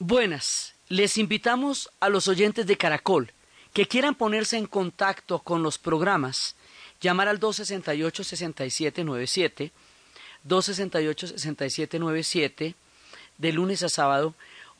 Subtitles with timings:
[0.00, 3.32] Buenas, les invitamos a los oyentes de Caracol
[3.72, 6.54] que quieran ponerse en contacto con los programas,
[7.00, 9.72] llamar al 268-6797,
[10.48, 12.74] 268-6797,
[13.38, 14.34] de lunes a sábado,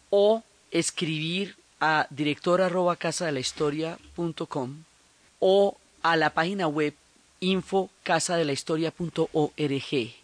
[0.08, 3.28] o escribir a director arroba casa
[4.14, 4.84] punto com,
[5.40, 6.94] o a la página web
[7.40, 7.90] info
[8.96, 10.14] punto org,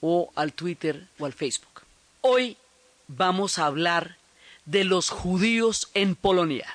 [0.00, 1.82] o al Twitter o al Facebook.
[2.20, 2.56] Hoy
[3.16, 4.16] vamos a hablar
[4.64, 6.66] de los judíos en Polonia.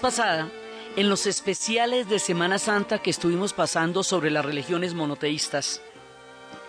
[0.00, 0.48] Pasada,
[0.96, 5.80] en los especiales de Semana Santa que estuvimos pasando sobre las religiones monoteístas,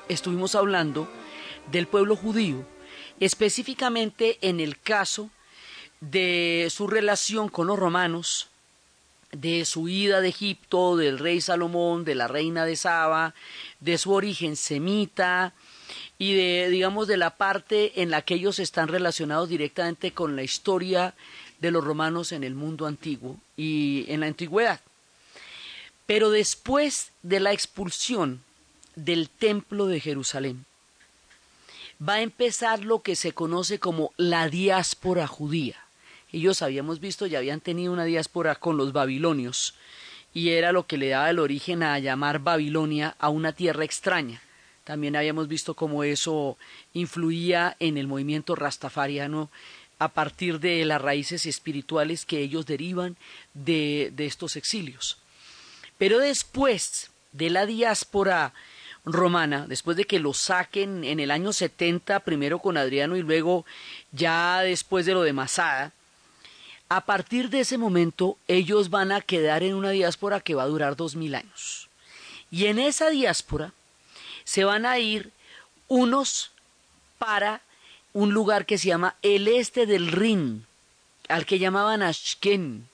[0.10, 1.08] estuvimos hablando
[1.72, 2.66] del pueblo judío,
[3.20, 5.30] específicamente en el caso
[6.02, 8.48] de su relación con los romanos,
[9.32, 13.34] de su ida de Egipto, del rey Salomón, de la reina de Saba,
[13.80, 15.54] de su origen semita
[16.18, 20.44] y de, digamos, de la parte en la que ellos están relacionados directamente con la
[20.44, 21.16] historia
[21.63, 24.81] de los romanos en el mundo antiguo y en la antigüedad.
[26.06, 28.44] Pero después de la expulsión
[28.96, 30.66] del templo de Jerusalén,
[31.97, 35.78] va a empezar lo que se conoce como la diáspora judía.
[36.34, 39.74] Ellos habíamos visto, ya habían tenido una diáspora con los babilonios,
[40.34, 44.41] y era lo que le daba el origen a llamar Babilonia a una tierra extraña.
[44.84, 46.57] También habíamos visto cómo eso
[46.91, 49.50] influía en el movimiento rastafariano
[50.03, 53.18] a partir de las raíces espirituales que ellos derivan
[53.53, 55.18] de, de estos exilios.
[55.97, 58.53] Pero después de la diáspora
[59.06, 63.66] romana, después de que lo saquen en el año 70, primero con Adriano y luego
[64.12, 65.92] ya después de lo de Masada,
[66.90, 70.68] a partir de ese momento ellos van a quedar en una diáspora que va a
[70.68, 71.90] durar dos mil años.
[72.52, 73.74] Y en esa diáspora
[74.44, 75.31] se van a ir
[75.88, 76.52] unos
[77.18, 77.62] para
[78.13, 80.66] un lugar que se llama el este del Rin,
[81.28, 82.88] al que llamaban Ashken.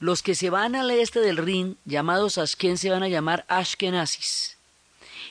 [0.00, 4.56] Los que se van al este del Rin, llamados Ashken, se van a llamar Ashkenazis.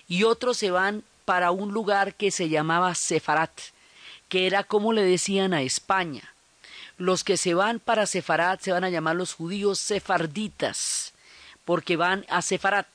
[0.08, 3.52] Y otros se van para un lugar que se llamaba Sefarat,
[4.30, 6.34] que era como le decían a España.
[6.98, 11.14] Los que se van para Sefarat se van a llamar los judíos sefarditas,
[11.66, 12.88] porque van a Sefarat.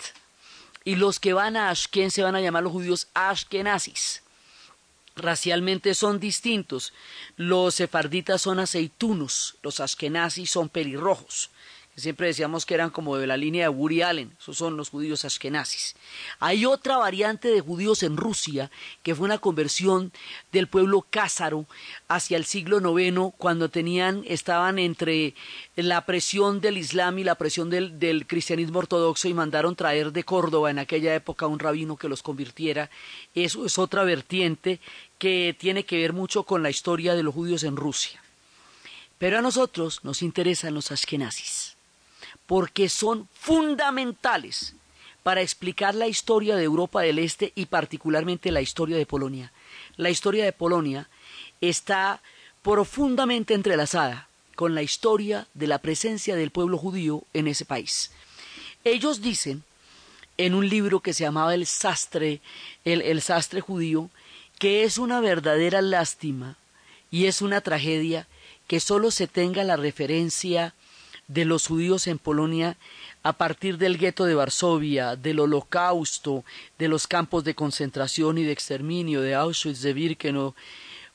[0.85, 4.23] Y los que van a Ashken se van a llamar los judíos ashkenazis
[5.17, 6.93] racialmente son distintos.
[7.37, 11.51] Los sefarditas son aceitunos, los askenazis son pelirrojos.
[12.01, 15.25] Siempre decíamos que eran como de la línea de Woody Allen, esos son los judíos
[15.27, 15.97] askenazis.
[16.39, 18.71] Hay otra variante de judíos en Rusia,
[19.03, 20.11] que fue una conversión
[20.51, 21.67] del pueblo cázaro
[22.09, 25.35] hacia el siglo IX, cuando tenían, estaban entre
[25.77, 30.71] la presión del Islam y la presión del, cristianismo ortodoxo y mandaron traer de Córdoba
[30.71, 32.89] en aquella época un rabino que los convirtiera.
[33.35, 34.81] Eso es otra vertiente
[35.21, 38.21] que tiene que ver mucho con la historia de los judíos en Rusia.
[39.19, 41.77] Pero a nosotros nos interesan los askenazis
[42.47, 44.75] porque son fundamentales
[45.23, 49.53] para explicar la historia de Europa del Este y particularmente la historia de Polonia.
[49.97, 51.09] La historia de Polonia
[51.61, 52.21] está
[52.63, 54.27] profundamente entrelazada
[54.57, 58.11] con la historia de la presencia del pueblo judío en ese país.
[58.83, 59.63] Ellos dicen
[60.37, 62.41] en un libro que se llamaba El sastre,
[62.85, 64.11] el, el sastre judío,
[64.61, 66.59] que es una verdadera lástima
[67.11, 68.29] y es una tragedia
[68.67, 70.75] que solo se tenga la referencia
[71.29, 72.77] de los judíos en Polonia
[73.23, 76.45] a partir del gueto de Varsovia, del holocausto,
[76.79, 80.55] de los campos de concentración y de exterminio, de Auschwitz, de Birkenau,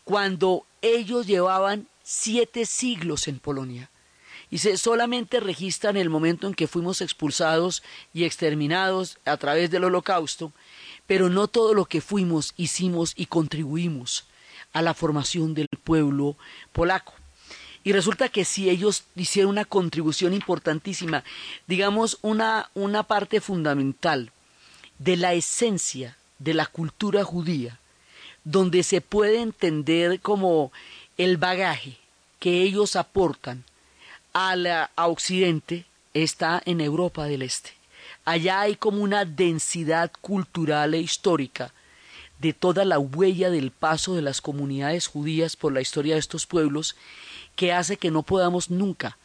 [0.03, 3.91] cuando ellos llevaban siete siglos en Polonia.
[4.49, 9.83] Y se solamente registran el momento en que fuimos expulsados y exterminados a través del
[9.83, 10.51] holocausto,
[11.07, 14.25] pero no todo lo que fuimos, hicimos y contribuimos
[14.73, 16.35] a la formación del pueblo
[16.73, 17.13] polaco.
[17.83, 21.23] Y resulta que si ellos hicieron una contribución importantísima,
[21.67, 24.31] digamos una, una parte fundamental
[24.97, 27.79] de la esencia de la cultura judía,
[28.43, 30.71] donde se puede entender como
[31.17, 31.97] el bagaje
[32.39, 33.63] que ellos aportan
[34.33, 37.71] a, la, a Occidente, está en Europa del Este.
[38.25, 41.71] Allá hay como una densidad cultural e histórica
[42.39, 46.45] de toda la huella del paso de las comunidades judías por la historia de estos
[46.45, 46.95] pueblos
[47.55, 49.17] que hace que no podamos nunca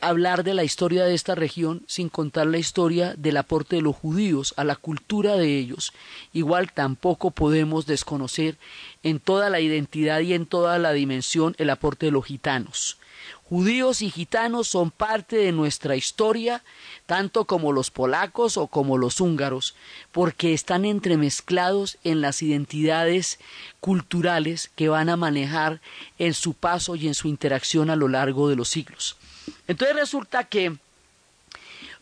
[0.00, 3.96] hablar de la historia de esta región sin contar la historia del aporte de los
[3.96, 5.92] judíos a la cultura de ellos.
[6.32, 8.56] Igual tampoco podemos desconocer
[9.02, 12.98] en toda la identidad y en toda la dimensión el aporte de los gitanos.
[13.50, 16.62] Judíos y gitanos son parte de nuestra historia,
[17.06, 19.74] tanto como los polacos o como los húngaros,
[20.12, 23.40] porque están entremezclados en las identidades
[23.80, 25.80] culturales que van a manejar
[26.20, 29.16] en su paso y en su interacción a lo largo de los siglos.
[29.66, 30.76] Entonces resulta que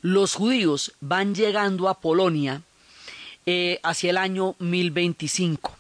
[0.03, 2.61] los judíos van llegando a Polonia
[3.47, 5.75] eh, hacia el año 1025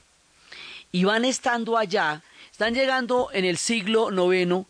[0.92, 4.66] y van estando allá, están llegando en el siglo IX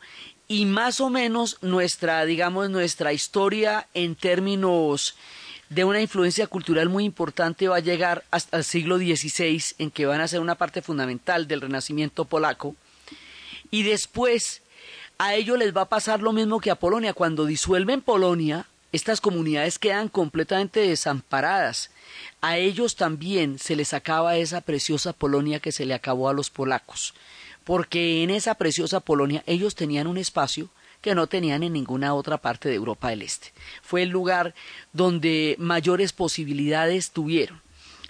[0.48, 5.14] y más o menos nuestra, digamos, nuestra historia en términos
[5.68, 10.06] de una influencia cultural muy importante va a llegar hasta el siglo XVI, en que
[10.06, 12.74] van a ser una parte fundamental del renacimiento polaco.
[13.70, 14.62] Y después
[15.18, 17.12] a ellos les va a pasar lo mismo que a Polonia.
[17.12, 21.90] Cuando disuelven Polonia, estas comunidades quedan completamente desamparadas.
[22.40, 26.48] A ellos también se les acaba esa preciosa Polonia que se le acabó a los
[26.48, 27.12] polacos
[27.68, 30.70] porque en esa preciosa Polonia ellos tenían un espacio
[31.02, 33.52] que no tenían en ninguna otra parte de Europa del Este.
[33.82, 34.54] Fue el lugar
[34.94, 37.60] donde mayores posibilidades tuvieron.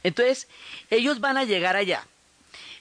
[0.04, 0.46] Entonces,
[0.90, 2.06] ellos van a llegar allá.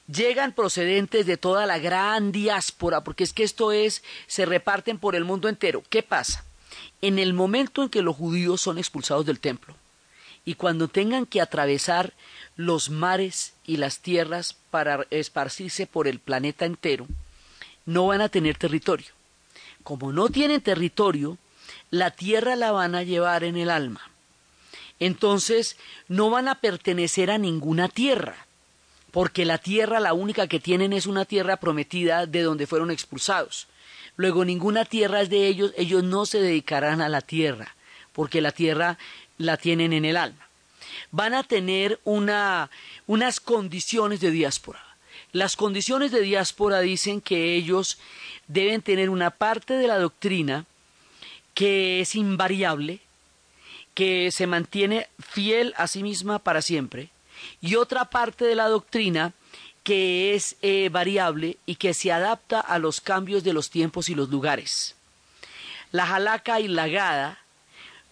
[0.06, 5.16] Llegan procedentes de toda la gran diáspora, porque es que esto es, se reparten por
[5.16, 5.84] el mundo entero.
[5.90, 6.46] ¿Qué pasa?
[7.02, 9.74] En el momento en que los judíos son expulsados del templo
[10.48, 12.14] y cuando tengan que atravesar
[12.56, 17.06] los mares y las tierras para esparcirse por el planeta entero,
[17.86, 19.08] no van a tener territorio.
[19.84, 21.38] Como no tienen territorio,
[21.92, 24.02] la tierra la van a llevar en el alma.
[25.00, 25.78] Entonces,
[26.08, 28.48] no van a pertenecer a ninguna tierra,
[29.12, 33.68] porque la tierra la única que tienen es una tierra prometida de donde fueron expulsados.
[34.16, 37.76] Luego, ninguna tierra es de ellos, ellos no se dedicarán a la tierra,
[38.14, 38.98] porque la tierra
[39.38, 40.47] la tienen en el alma
[41.12, 42.70] van a tener una,
[43.06, 44.84] unas condiciones de diáspora.
[45.32, 47.98] Las condiciones de diáspora dicen que ellos
[48.48, 50.66] deben tener una parte de la doctrina
[51.54, 53.00] que es invariable,
[53.94, 57.10] que se mantiene fiel a sí misma para siempre,
[57.62, 59.34] y otra parte de la doctrina
[59.84, 64.16] que es eh, variable y que se adapta a los cambios de los tiempos y
[64.16, 64.96] los lugares.
[65.92, 67.40] La jalaca y la gada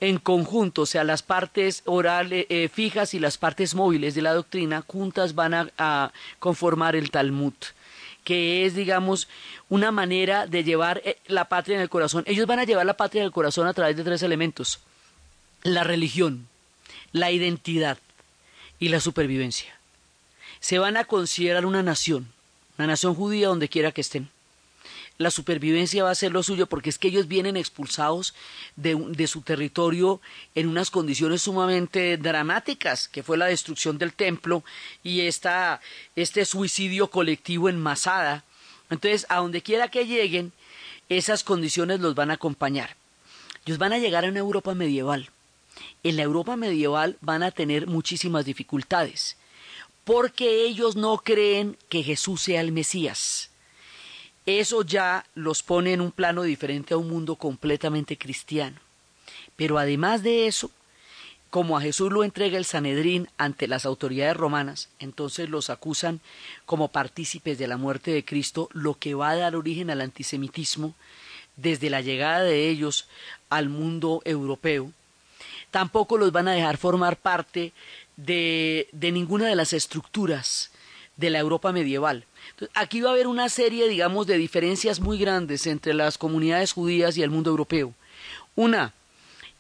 [0.05, 4.33] en conjunto, o sea, las partes orales eh, fijas y las partes móviles de la
[4.33, 7.53] doctrina juntas van a, conformar el Talmud
[8.23, 9.27] que es, digamos,
[9.69, 12.23] una manera de llevar eh, la patria en el corazón.
[12.25, 14.79] Ellos van a llevar la patria en el corazón a través de tres elementos.
[15.61, 16.47] La religión,
[17.11, 17.99] la identidad
[18.79, 19.77] y la supervivencia.
[20.59, 22.27] Se van a considerar una nación,
[22.79, 24.29] una nación judía donde quiera que estén
[25.17, 28.33] la supervivencia va a ser lo suyo porque es que ellos vienen expulsados
[28.75, 30.19] de, su territorio
[30.55, 34.63] en unas condiciones sumamente dramáticas, que fue la destrucción del templo
[35.03, 35.79] y esta,
[36.15, 38.43] este suicidio colectivo en Masada.
[38.89, 40.51] Entonces, a donde quiera que lleguen,
[41.07, 42.97] esas condiciones los van a acompañar.
[43.65, 45.29] Ellos van a llegar a una Europa medieval.
[46.03, 49.37] En la Europa medieval van a tener muchísimas dificultades,
[50.03, 53.49] porque ellos no creen que Jesús sea el Mesías
[54.45, 58.77] eso ya los pone en un plano diferente a un mundo completamente cristiano.
[59.55, 60.69] Pero además de eso,
[61.49, 66.19] como a Jesús lo entrega el Sanedrín ante las autoridades romanas, entonces los acusan
[66.65, 70.93] como partícipes de la muerte de Cristo, lo que va a dar origen al antisemitismo
[71.55, 73.07] desde la llegada de ellos
[73.49, 74.91] al mundo europeo.
[75.71, 77.71] Tampoco los van a dejar formar parte
[78.17, 80.71] de, de ninguna de las estructuras
[81.15, 82.25] de la Europa medieval.
[82.73, 87.17] Aquí va a haber una serie, digamos, de diferencias muy grandes entre las comunidades judías
[87.17, 87.93] y el mundo europeo.
[88.55, 88.93] Una,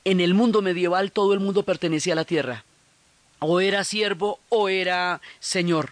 [0.03, 2.63] en el mundo medieval todo el mundo pertenecía a la tierra.
[3.39, 5.91] O era siervo o era señor.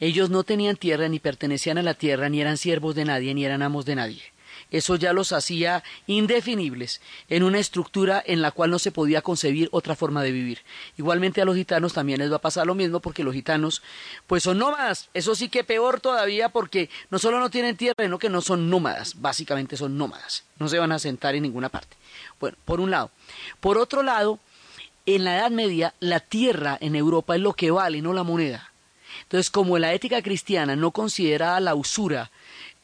[0.00, 3.44] Ellos no tenían tierra ni pertenecían a la tierra, ni eran siervos de nadie, ni
[3.44, 4.33] eran amos de nadie.
[4.70, 9.68] Eso ya los hacía indefinibles en una estructura en la cual no se podía concebir
[9.72, 10.60] otra forma de vivir.
[10.96, 13.82] Igualmente a los gitanos también les va a pasar lo mismo porque los gitanos
[14.26, 15.08] pues son nómadas.
[15.14, 18.70] Eso sí que peor todavía porque no solo no tienen tierra, sino que no son
[18.70, 19.20] nómadas.
[19.20, 20.44] Básicamente son nómadas.
[20.58, 21.96] No se van a sentar en ninguna parte.
[22.40, 23.10] Bueno, por un lado.
[23.60, 24.38] Por otro lado,
[25.06, 28.70] en la Edad Media la tierra en Europa es lo que vale, no la moneda.
[29.22, 32.30] Entonces, como la ética cristiana no considera la usura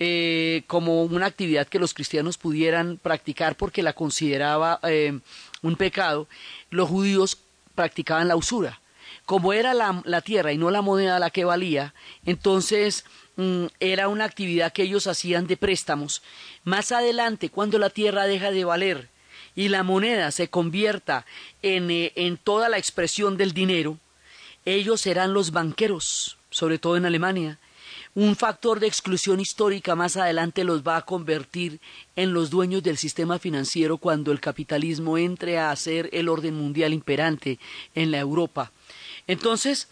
[0.03, 5.21] eh, como una actividad que los cristianos pudieran practicar porque la consideraba eh,
[5.61, 6.27] un pecado,
[6.71, 7.37] los judíos
[7.75, 8.81] practicaban la usura.
[9.27, 11.93] Como era la, tierra y no la moneda la que valía,
[12.25, 13.05] entonces
[13.37, 16.23] mm, era una actividad que ellos hacían de préstamos.
[16.65, 19.11] Más adelante, cuando la tierra deja de valer
[19.55, 21.27] y la moneda se convierta
[21.61, 23.99] en, eh, en toda la expresión del dinero,
[24.65, 27.59] ellos serán los banqueros, sobre todo en Alemania,
[28.15, 31.81] un factor de exclusión histórica más adelante los va a convertir
[32.17, 36.93] en los dueños del sistema financiero cuando el capitalismo entre a ser el orden mundial
[36.93, 37.59] imperante
[37.95, 38.73] en la Europa.
[39.29, 39.89] Entonces,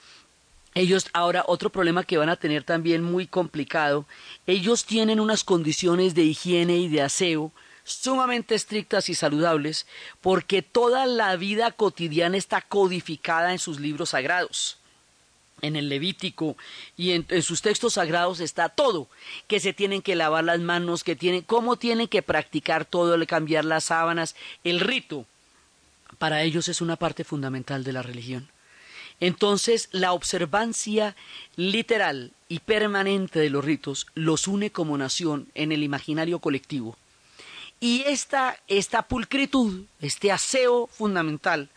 [0.75, 4.05] ellos ahora otro problema que van a tener también muy complicado,
[4.47, 7.53] ellos tienen unas condiciones de higiene y de aseo
[7.85, 9.87] sumamente estrictas y saludables
[10.21, 14.79] porque toda la vida cotidiana está codificada en sus libros sagrados
[15.63, 16.57] en el Levítico
[16.97, 19.09] y en, sus textos sagrados está todo,
[19.47, 23.65] que se tienen que lavar las manos, que tienen, cómo tienen que practicar todo, cambiar
[23.65, 25.27] las sábanas, el rito.
[26.19, 28.49] Para ellos es una parte fundamental de la religión.
[29.21, 31.17] Entonces, la observancia
[31.57, 36.97] literal y permanente de los ritos los une como nación en el imaginario colectivo.
[37.81, 41.69] Y esta, esta pulcritud, este aseo fundamental,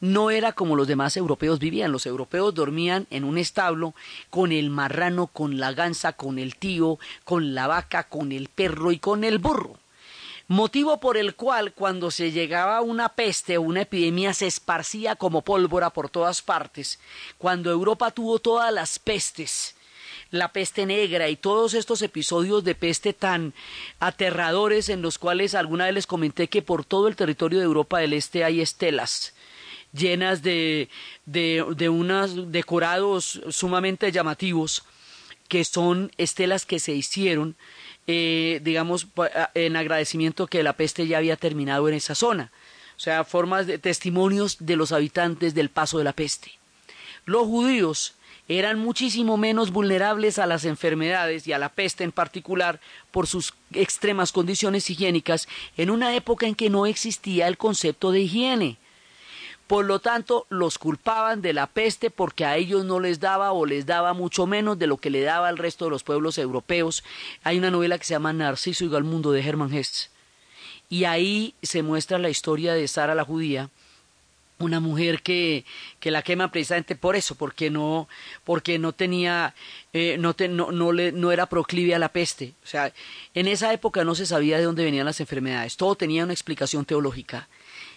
[0.00, 1.92] no era como los demás europeos vivían.
[1.92, 3.94] Los europeos dormían en un establo
[4.30, 8.92] con el marrano, con la gansa, con el tío, con la vaca, con el perro
[8.92, 9.78] y con el burro.
[10.48, 15.42] Motivo por el cual cuando se llegaba una peste o una epidemia se esparcía como
[15.42, 17.00] pólvora por todas partes.
[17.36, 19.74] Cuando Europa tuvo todas las pestes,
[20.30, 23.54] la peste negra y todos estos episodios de peste tan
[23.98, 27.98] aterradores en los cuales alguna vez les comenté que por todo el territorio de Europa
[27.98, 29.34] del Este hay estelas
[29.96, 30.88] llenas de,
[31.24, 34.84] de, unos decorados sumamente llamativos,
[35.48, 37.56] que son estelas que se hicieron,
[38.06, 39.06] eh, digamos,
[39.54, 42.52] en agradecimiento que la peste ya había terminado en esa zona.
[42.96, 46.52] O sea, formas de testimonios de los habitantes del paso de la peste.
[47.26, 48.14] Los judíos
[48.48, 53.54] eran muchísimo menos vulnerables a las enfermedades y a la peste en particular por sus
[53.72, 58.78] extremas condiciones higiénicas en una época en que no existía el concepto de higiene.
[59.66, 63.66] Por lo tanto, los culpaban de la peste porque a ellos no les daba o
[63.66, 67.02] les daba mucho menos de lo que le daba al resto de los pueblos europeos.
[67.42, 70.10] Hay una novela que se llama Narciso y mundo de Hermann Hesse.
[70.88, 73.70] Y ahí se muestra la historia de Sara la judía,
[74.60, 75.64] una mujer que,
[75.98, 78.08] que la quema precisamente por eso, porque no,
[78.44, 79.52] porque no tenía,
[79.92, 82.54] eh, no, no, no, le, no era proclive a la peste.
[82.62, 82.92] O sea,
[83.34, 86.84] en esa época no se sabía de dónde venían las enfermedades, todo tenía una explicación
[86.84, 87.48] teológica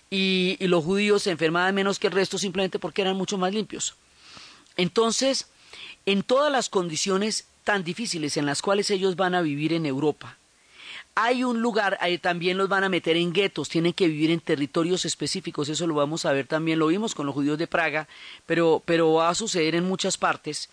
[0.10, 3.96] y, los judíos se enfermaban menos que el resto simplemente porque eran mucho más limpios.
[4.78, 5.48] Entonces,
[6.06, 10.38] en todas las condiciones tan difíciles en las cuales ellos van a vivir en Europa,
[11.16, 14.40] hay un lugar, ahí también los van a meter en guetos, tienen que vivir en
[14.40, 18.08] territorios específicos, eso lo vamos a ver también, lo vimos con los judíos de Praga,
[18.46, 20.70] pero, pero va a suceder en muchas partes.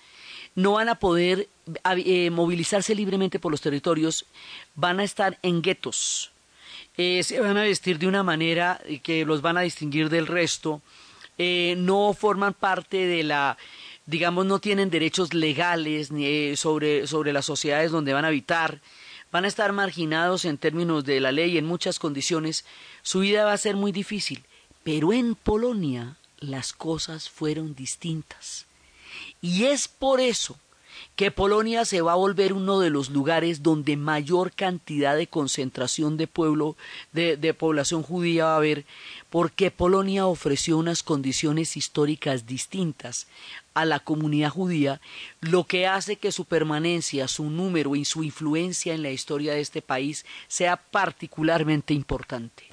[0.54, 1.48] No van a poder
[1.84, 4.24] eh, movilizarse libremente por los territorios,
[4.76, 6.30] van a estar en guetos.
[6.96, 10.80] Eh, se van a vestir de una manera que los van a distinguir del resto,
[11.36, 13.58] eh, no forman parte de la,
[14.06, 18.80] digamos, no tienen derechos legales eh, sobre, sobre las sociedades donde van a habitar,
[19.30, 22.64] van a estar marginados en términos de la ley en muchas condiciones,
[23.02, 24.44] su vida va a ser muy difícil.
[24.82, 28.66] Pero en Polonia las cosas fueron distintas.
[29.42, 30.58] Y es por eso
[31.16, 36.16] que Polonia se va a volver uno de los lugares donde mayor cantidad de concentración
[36.16, 36.76] de pueblo,
[37.12, 38.84] de, población judía va a haber,
[39.30, 43.26] porque Polonia ofreció unas condiciones históricas distintas
[43.74, 45.00] a la comunidad judía,
[45.40, 49.60] lo que hace que su permanencia, su número y su influencia en la historia de
[49.60, 52.64] este país sea particularmente importante.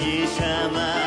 [0.00, 1.03] 一什么？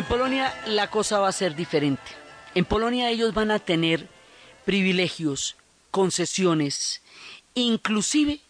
[0.00, 2.00] En Polonia la cosa va a ser diferente.
[2.54, 4.08] En Polonia ellos van a tener
[4.64, 5.56] privilegios,
[5.90, 7.02] concesiones,
[7.52, 8.40] inclusive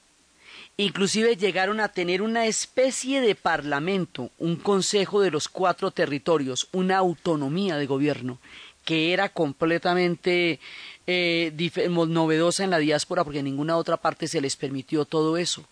[0.77, 6.99] inclusive llegaron a tener una especie de parlamento, un consejo de los cuatro territorios, una
[6.99, 8.39] autonomía de gobierno
[8.85, 10.61] que era completamente
[11.09, 11.53] eh,
[11.89, 15.65] novedosa en la diáspora porque en ninguna otra parte se les permitió todo eso.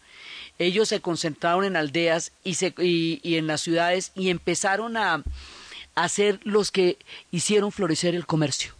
[0.58, 5.22] Ellos se concentraron en aldeas y en las ciudades y empezaron a,
[6.02, 6.98] a ser los que
[7.30, 8.74] hicieron florecer el comercio.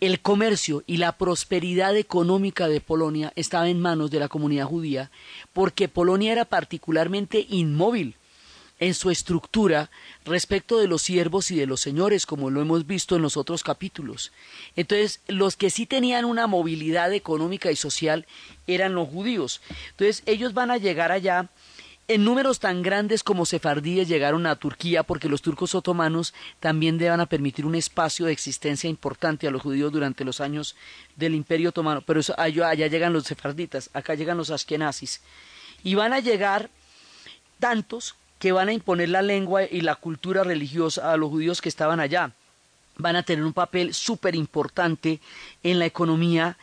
[0.00, 5.10] El comercio y la prosperidad económica de Polonia estaba en manos de la comunidad judía
[5.52, 8.14] porque Polonia era particularmente inmóvil
[8.80, 9.90] en su estructura
[10.24, 13.64] respecto de los siervos y de los señores, como lo hemos visto en los otros
[13.64, 14.30] capítulos.
[14.76, 18.26] Entonces, los que sí tenían una movilidad económica y social
[18.66, 19.60] eran los judíos.
[19.90, 21.48] Entonces, ellos van a llegar allá
[22.08, 27.20] en números tan grandes como sefardíes llegaron a Turquía porque los turcos otomanos también deban
[27.20, 30.74] a permitir un espacio de existencia importante a los judíos durante los años
[31.16, 35.20] del Imperio Otomano, pero allá, allá llegan los sefarditas, acá llegan los askenazis
[35.84, 36.70] y van a llegar
[37.58, 41.68] tantos que van a imponer la lengua y la cultura religiosa a los judíos que
[41.68, 42.32] estaban allá.
[42.96, 45.20] Van a tener un papel súper importante
[45.62, 46.56] en la economía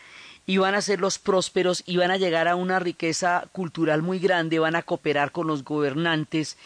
[0.47, 4.19] y van a ser los prósperos y van a llegar a una riqueza cultural muy
[4.19, 6.57] grande, van a cooperar con los gobernantes,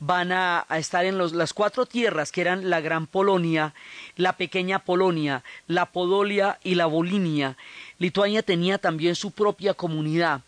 [0.00, 3.74] van a, estar en las cuatro tierras que eran la Gran Polonia,
[4.16, 7.56] la pequeña Polonia, la Podolia y la Bolinia.
[7.98, 10.42] Lituania tenía también su propia comunidad.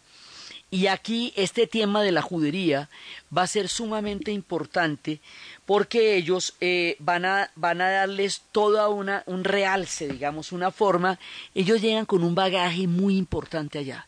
[0.70, 2.88] Y aquí este tema de la judería
[3.36, 5.20] va a ser sumamente importante
[5.66, 11.18] porque ellos eh, van, a, van a darles toda una, un realce, digamos, una forma.
[11.54, 14.06] Ellos llegan con un bagaje muy importante allá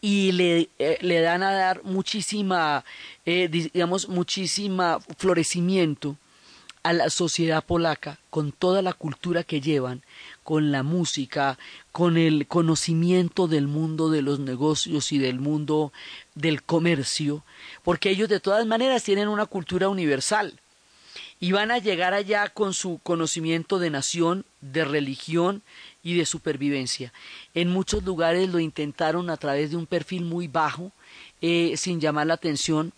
[0.00, 2.84] y le, eh, le dan a dar muchísima,
[3.26, 6.16] eh, digamos, muchísima florecimiento
[6.82, 10.02] a la sociedad polaca con toda la cultura que llevan,
[10.48, 11.58] con la música,
[11.92, 15.92] con el conocimiento del mundo de los negocios y del mundo
[16.34, 17.44] del comercio,
[17.82, 20.58] porque ellos de todas maneras tienen una cultura universal
[21.38, 25.60] y van a llegar allá con su conocimiento de nación, de religión
[26.02, 27.12] y de supervivencia.
[27.52, 30.92] En muchos lugares lo intentaron a través de un perfil muy bajo,
[31.42, 32.94] eh, sin llamar la atención,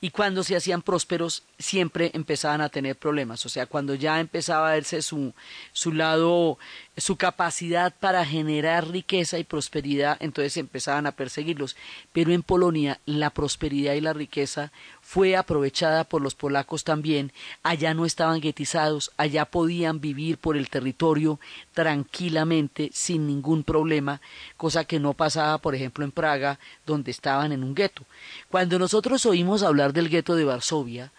[0.00, 4.68] y cuando se hacían prósperos siempre empezaban a tener problemas, o sea, cuando ya empezaba
[4.68, 5.32] a verse su,
[5.72, 6.58] su lado,
[6.98, 11.76] su capacidad para generar riqueza y prosperidad, entonces empezaban a perseguirlos.
[12.12, 14.70] Pero en Polonia la prosperidad y la riqueza
[15.06, 17.32] fue aprovechada por los polacos también.
[17.62, 21.38] Allá no estaban guetizados, allá podían vivir por el territorio
[21.74, 24.20] tranquilamente, sin ningún problema,
[24.56, 28.02] cosa que no pasaba, por ejemplo, en Praga, donde estaban en un gueto.
[28.50, 31.12] Cuando nosotros oímos hablar del gueto de Varsovia,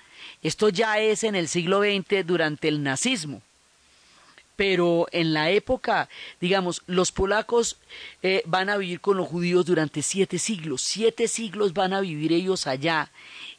[0.44, 3.42] esto ya es en el siglo XX durante el nazismo
[4.58, 6.10] pero en la época,
[6.42, 7.78] digamos, los polacos
[8.24, 12.34] eh, van a vivir con los judíos durante siete siglos, siete siglos van a vivir
[12.34, 13.12] ellos allá,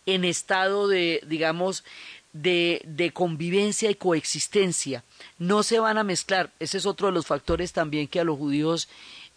[0.09, 1.85] en estado de, digamos,
[2.33, 5.05] de, de, convivencia y coexistencia.
[5.39, 6.51] No se van a mezclar.
[6.59, 8.89] Ese es otro de los factores también que a los judíos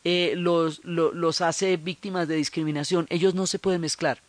[0.06, 3.06] eh, los, hace víctimas de discriminación.
[3.10, 4.22] Ellos no se pueden mezclar.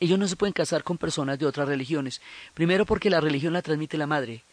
[0.00, 2.20] Ellos no se pueden casar con personas de otras religiones.
[2.54, 4.44] Primero porque la religión la transmite la madre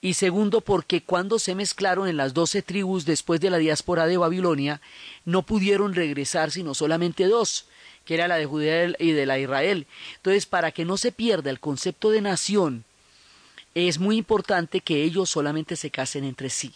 [0.00, 4.16] y segundo porque cuando se mezclaron en las doce tribus después de la diáspora de
[4.16, 4.80] Babilonia,
[5.24, 7.66] no pudieron regresar sino solamente dos,
[8.04, 9.86] que era la de Judea y de la Israel.
[10.16, 12.84] Entonces, para que no se pierda el concepto de nación,
[13.74, 16.72] es muy importante que ellos solamente se casen entre sí,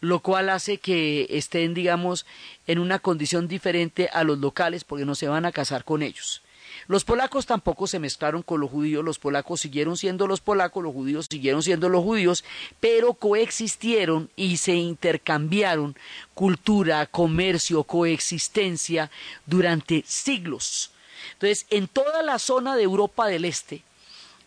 [0.00, 2.26] lo cual hace que estén, digamos,
[2.66, 6.42] en una condición diferente a los locales porque no se van a casar con ellos.
[6.88, 10.94] Los polacos tampoco se mezclaron con los judíos, los polacos siguieron siendo los polacos, los
[10.94, 12.44] judíos siguieron siendo los judíos,
[12.80, 15.96] pero coexistieron y se intercambiaron
[16.32, 19.10] cultura, comercio, coexistencia
[19.44, 20.90] durante siglos.
[21.34, 23.82] Entonces, en toda la zona de Europa del Este,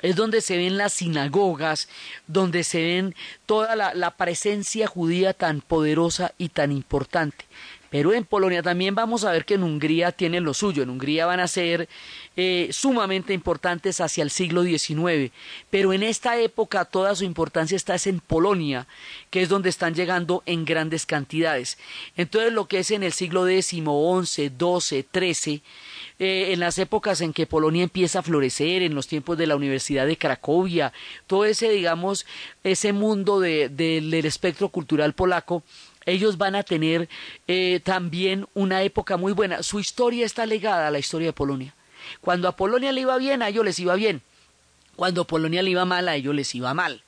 [0.01, 1.89] es donde se ven las sinagogas,
[2.25, 7.45] donde se ven toda la, la, presencia judía tan poderosa y tan importante.
[7.91, 10.81] Pero en Polonia también vamos a ver que en Hungría tienen lo suyo.
[10.81, 11.89] En Hungría van a ser
[12.37, 15.33] eh, sumamente importantes hacia el siglo XIX.
[15.69, 18.87] Pero en esta época toda su importancia está en Polonia,
[19.29, 21.77] que es donde están llegando en grandes cantidades.
[22.15, 23.83] Entonces lo que es en el siglo X, XI,
[24.57, 25.61] XII, XIII,
[26.19, 30.07] en las épocas en que Polonia empieza a florecer, en los tiempos de la Universidad
[30.07, 30.93] de Cracovia,
[31.27, 32.25] todo ese, digamos,
[32.63, 35.63] ese mundo del espectro cultural polaco,
[36.05, 37.09] ellos van a tener
[37.47, 39.63] eh, también una época muy buena.
[39.63, 41.75] Su historia está legada a la historia de Polonia.
[42.21, 44.21] Cuando a Polonia le iba bien, a ellos les iba bien.
[44.95, 47.03] Cuando a Polonia le iba mal, a ellos les iba mal.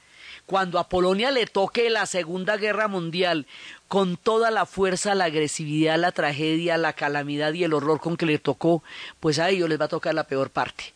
[0.45, 3.47] Cuando a Polonia le toque la Segunda Guerra Mundial,
[3.87, 8.25] con toda la fuerza, la agresividad, la tragedia, la calamidad y el horror con que
[8.25, 8.83] le tocó,
[9.19, 10.92] pues a ellos les va a tocar la peor parte.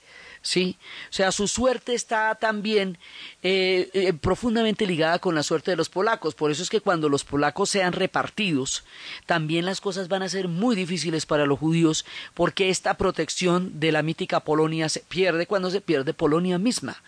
[0.48, 0.78] ¿Sí?
[1.10, 2.98] O sea, su suerte está también
[3.44, 6.36] eh, eh, profundamente ligada con la suerte de los polacos.
[6.36, 8.86] Por eso es que cuando los polacos sean repartidos,
[9.26, 13.92] también las cosas van a ser muy difíciles para los judíos, porque esta protección de
[13.92, 17.04] la mítica Polonia se pierde cuando se pierde Polonia misma.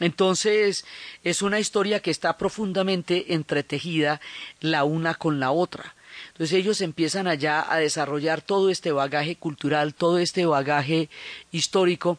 [0.00, 0.84] Entonces,
[1.22, 4.20] es una historia que está profundamente entretejida
[4.60, 5.94] la una con la otra.
[6.42, 11.08] Entonces ellos empiezan allá a desarrollar todo este bagaje cultural, todo este bagaje
[11.52, 12.18] histórico,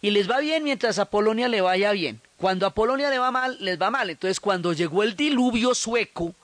[0.00, 2.20] y les va bien mientras a Polonia le vaya bien.
[2.36, 4.10] Cuando a Polonia le va mal, les va mal.
[4.10, 6.36] Entonces cuando llegó el diluvio sueco,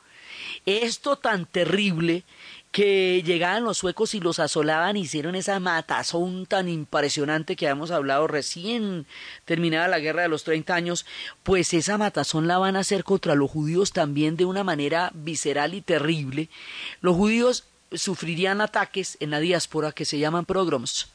[0.66, 2.24] esto tan terrible
[2.70, 8.28] que llegaban los suecos y los asolaban, hicieron esa matazón tan impresionante que habíamos hablado
[8.28, 9.06] recién
[9.44, 11.04] terminada la guerra de los 30 años,
[11.42, 15.74] pues esa matazón la van a hacer contra los judíos también de una manera visceral
[15.74, 16.48] y terrible.
[17.00, 21.08] Los judíos sufrirían ataques en la diáspora que se llaman pogroms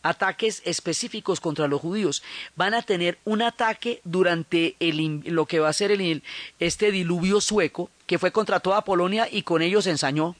[0.00, 2.22] ataques específicos contra los judíos.
[2.54, 6.22] Van a tener un ataque durante el, lo que va a ser el,
[6.60, 10.36] este diluvio sueco, que fue contra toda Polonia y con ellos ensañó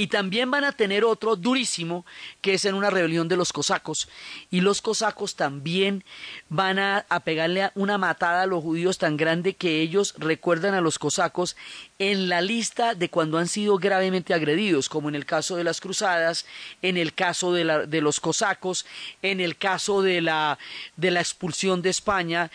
[0.00, 2.06] y también van a tener otro durísimo,
[2.40, 4.08] que es en una rebelión de los cosacos.
[4.50, 6.04] Y los cosacos también
[6.48, 10.98] van a, pegarle una matada a los judíos tan grande que ellos recuerdan a los
[10.98, 11.54] cosacos
[11.98, 15.82] en la lista de cuando han sido gravemente agredidos, como en el caso de las
[15.82, 16.46] cruzadas,
[16.80, 18.86] en el caso de, de los cosacos,
[19.20, 20.58] en el caso de la,
[20.96, 22.50] de la expulsión de España,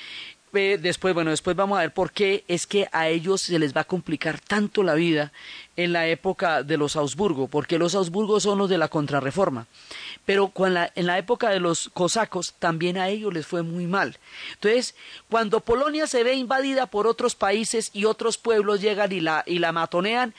[0.55, 3.81] después, bueno, después vamos a ver por qué es que a ellos se les va
[3.81, 5.31] a complicar tanto la vida
[5.77, 9.67] en la época de los Augsburgo, porque los Augsburgos son los de la contrarreforma.
[10.25, 14.17] Pero en la época de los cosacos también a ellos les fue muy mal.
[14.53, 14.95] Entonces,
[15.29, 19.59] cuando Polonia se ve invadida por otros países y otros pueblos llegan y la, y
[19.59, 20.33] la matonean,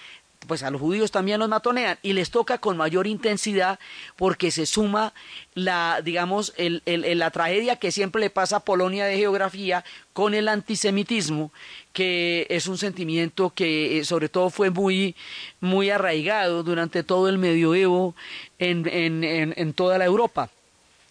[0.47, 3.79] pues a los judíos también los matonean y les toca con mayor intensidad
[4.17, 5.13] porque se suma
[5.55, 10.49] la, digamos, el, la tragedia que siempre le pasa a Polonia de geografía con el
[10.49, 11.53] antisemitismo,
[11.93, 15.15] que es un sentimiento que eh, sobre todo fue muy,
[15.61, 18.15] muy arraigado durante todo el medioevo
[18.59, 19.25] en, en,
[19.57, 20.51] en toda la Europa.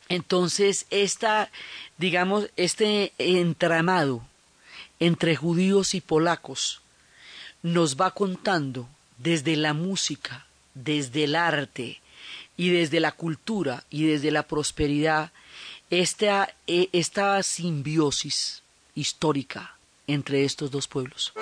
[0.10, 1.50] Entonces, esta,
[1.98, 4.22] digamos, este entramado
[5.00, 6.82] entre judíos y polacos
[7.64, 12.02] nos va contando desde la música, desde el arte
[12.58, 15.32] y desde la cultura y desde la prosperidad,
[15.90, 18.64] esta, esta simbiosis
[18.96, 21.34] histórica entre estos dos pueblos.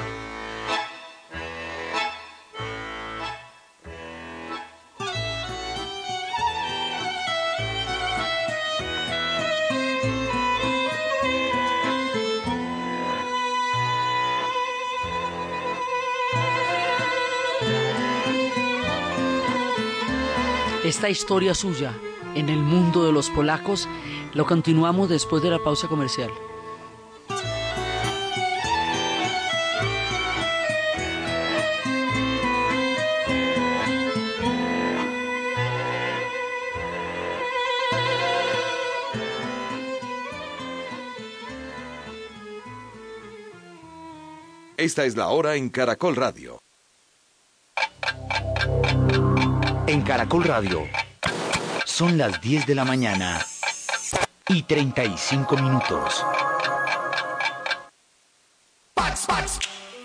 [20.94, 21.92] Esta historia suya
[22.36, 23.90] en el mundo de los polacos
[24.36, 26.30] lo continuamos después de la pausa comercial.
[44.78, 46.62] Esta es la hora en Caracol Radio.
[49.94, 50.88] En Caracol Radio
[51.86, 53.46] son las 10 de la mañana
[54.48, 56.26] y 35 minutos.
[58.96, 59.60] Pax, Pax,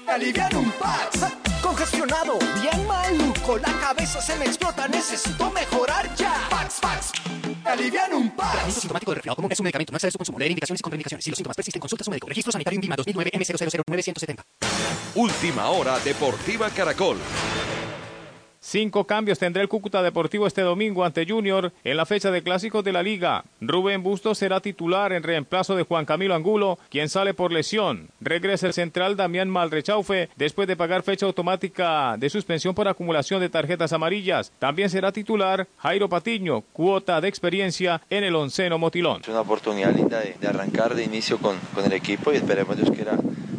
[0.06, 1.32] alivian un Pax.
[1.62, 6.34] Congestionado, bien maluco, la cabeza se me explota, necesito mejorar ya.
[6.50, 7.12] Pax, Pax,
[7.64, 8.74] alivian un Pax.
[8.74, 10.38] Sintomático de resfriado común es un medicamento, no excede su consumo.
[10.38, 11.24] Leer indicaciones y contraindicaciones.
[11.24, 12.28] Si los síntomas persisten, consulta a su médico.
[12.28, 14.44] Registro sanitario INVIMA 2009 M000970.
[15.14, 17.16] Última hora Deportiva Caracol.
[18.70, 22.84] Cinco cambios tendrá el Cúcuta Deportivo este domingo ante Junior en la fecha de clásicos
[22.84, 23.42] de la liga.
[23.62, 28.10] Rubén Bustos será titular en reemplazo de Juan Camilo Angulo, quien sale por lesión.
[28.20, 33.48] Regresa el central Damián Malrechaufe después de pagar fecha automática de suspensión por acumulación de
[33.48, 34.52] tarjetas amarillas.
[34.58, 39.22] También será titular Jairo Patiño, cuota de experiencia en el onceno Motilón.
[39.22, 42.90] Es una oportunidad linda de, arrancar de inicio con, con, el equipo y esperemos Dios
[42.90, 43.16] quiera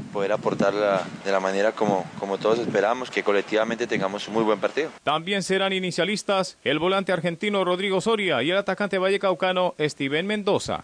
[0.09, 4.43] poder aportar la, de la manera como, como todos esperamos, que colectivamente tengamos un muy
[4.43, 4.89] buen partido.
[5.03, 10.83] También serán inicialistas el volante argentino Rodrigo Soria y el atacante vallecaucano Steven Mendoza.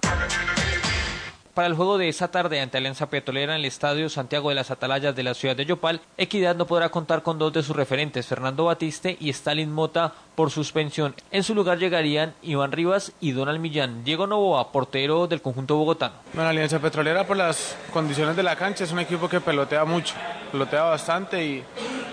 [1.56, 4.72] Para el juego de esta tarde ante Alianza Petrolera en el Estadio Santiago de las
[4.72, 8.28] Atalayas de la ciudad de Yopal, Equidad no podrá contar con dos de sus referentes,
[8.28, 11.16] Fernando Batiste y Stalin Mota, por suspensión.
[11.32, 14.04] En su lugar llegarían Iván Rivas y Donald Millán.
[14.04, 16.16] Diego Novoa, portero del conjunto bogotano.
[16.34, 20.14] Bueno, Alianza Petrolera por las condiciones de la cancha es un equipo que pelotea mucho,
[20.52, 21.64] pelotea bastante y,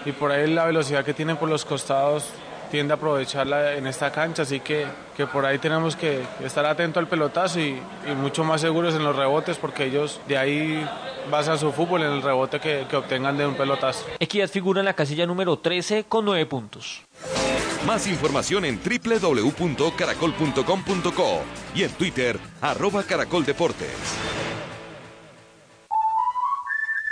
[0.04, 2.30] y por ahí la velocidad que tienen por los costados
[2.72, 7.00] tiende a aprovecharla en esta cancha, así que, que por ahí tenemos que estar atento
[7.00, 10.88] al pelotazo y, y, mucho más seguros en los rebotes porque ellos de ahí
[11.30, 14.06] basan su fútbol en el rebote que, que obtengan de un pelotazo.
[14.18, 17.02] Equidad figura en la casilla número 13 con 9 puntos.
[17.86, 21.42] Más información en www.caracol.com.co
[21.74, 23.92] y en Twitter, arroba caracoldeportes.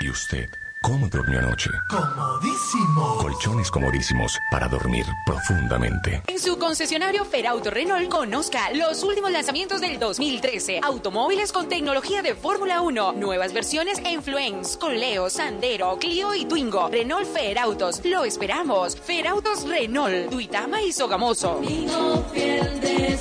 [0.00, 0.48] ¿Y usted?
[0.82, 1.68] ¿Cómo durmió anoche?
[1.90, 3.18] Comodísimo.
[3.18, 6.22] Colchones comodísimos para dormir profundamente.
[6.26, 10.80] En su concesionario Ferauto Renault conozca los últimos lanzamientos del 2013.
[10.82, 13.12] Automóviles con tecnología de Fórmula 1.
[13.12, 16.88] Nuevas versiones en Fluence, con Leo, Sandero, Clio y Twingo.
[16.88, 18.00] Renault Ferautos.
[18.02, 18.96] Lo esperamos.
[18.96, 20.30] Ferautos Renault.
[20.30, 21.60] Duitama y Sogamoso.
[22.32, 23.18] fiel de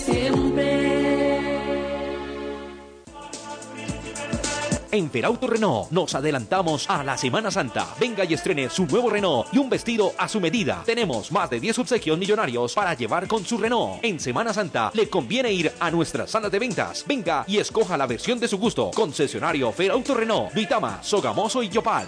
[4.91, 7.87] En Ferauto Renault nos adelantamos a la Semana Santa.
[7.99, 10.81] Venga y estrene su nuevo Renault y un vestido a su medida.
[10.83, 14.03] Tenemos más de 10 obsequios millonarios para llevar con su Renault.
[14.03, 17.05] En Semana Santa le conviene ir a nuestras salas de ventas.
[17.07, 18.89] Venga y escoja la versión de su gusto.
[18.95, 22.07] Concesionario Ferauto Renault, Duitama, Sogamoso y Yopal.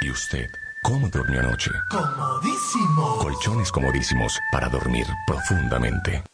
[0.00, 0.48] ¿Y usted?
[0.82, 1.70] ¿Cómo durmió anoche?
[1.90, 3.18] Comodísimo.
[3.18, 6.24] Colchones comodísimos para dormir profundamente.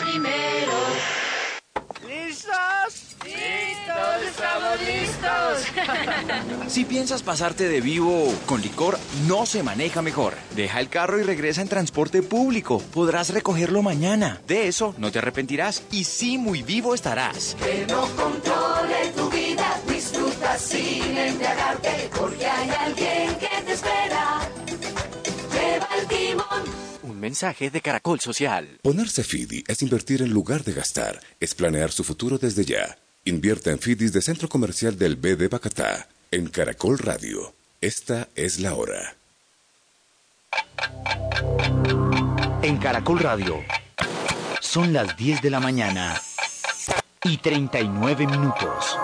[0.00, 0.72] primero.
[2.06, 3.16] ¿Listos?
[3.24, 4.22] ¡Listos!
[4.26, 6.72] ¡Estamos listos!
[6.72, 10.34] Si piensas pasarte de vivo con licor, no se maneja mejor.
[10.56, 12.78] Deja el carro y regresa en transporte público.
[12.94, 14.40] Podrás recogerlo mañana.
[14.46, 17.56] De eso no te arrepentirás y sí muy vivo estarás.
[17.62, 23.49] Que no controle tu vida, disfruta sin embriagarte, porque hay alguien que
[27.20, 28.78] Un mensaje de Caracol Social.
[28.80, 31.20] Ponerse FIDI es invertir en lugar de gastar.
[31.38, 32.96] Es planear su futuro desde ya.
[33.26, 36.08] Invierta en FIDIs de Centro Comercial del B de Bacatá.
[36.30, 37.52] En Caracol Radio.
[37.82, 39.16] Esta es la hora.
[42.62, 43.62] En Caracol Radio
[44.62, 46.18] Son las 10 de la mañana
[47.24, 48.96] y 39 minutos.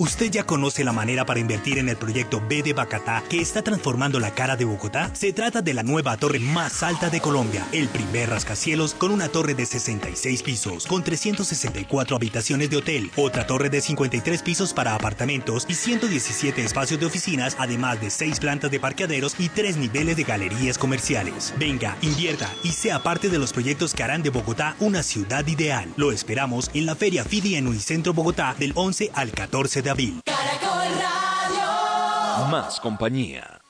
[0.00, 3.62] ¿Usted ya conoce la manera para invertir en el proyecto B de Bacatá que está
[3.62, 5.14] transformando la cara de Bogotá?
[5.14, 9.28] Se trata de la nueva torre más alta de Colombia, el primer rascacielos con una
[9.28, 14.96] torre de 66 pisos, con 364 habitaciones de hotel, otra torre de 53 pisos para
[14.96, 20.16] apartamentos y 117 espacios de oficinas, además de 6 plantas de parqueaderos y 3 niveles
[20.16, 21.54] de galerías comerciales.
[21.56, 25.88] Venga, invierta y sea parte de los proyectos que harán de Bogotá una ciudad ideal.
[25.94, 30.20] Lo esperamos en la Feria FIDI en Unicentro Bogotá del 11 al 14 de abril.
[30.24, 32.46] Caracol Radio.
[32.50, 33.63] Más compañía.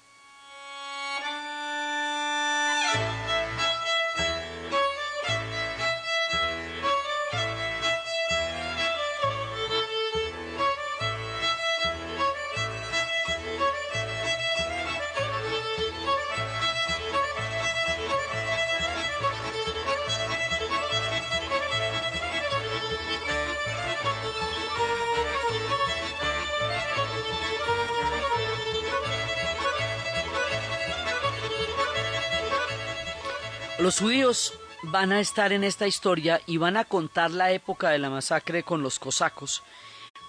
[33.85, 37.99] Los judíos van a estar en esta historia y van a contar la época de
[37.99, 39.63] la masacre con los cosacos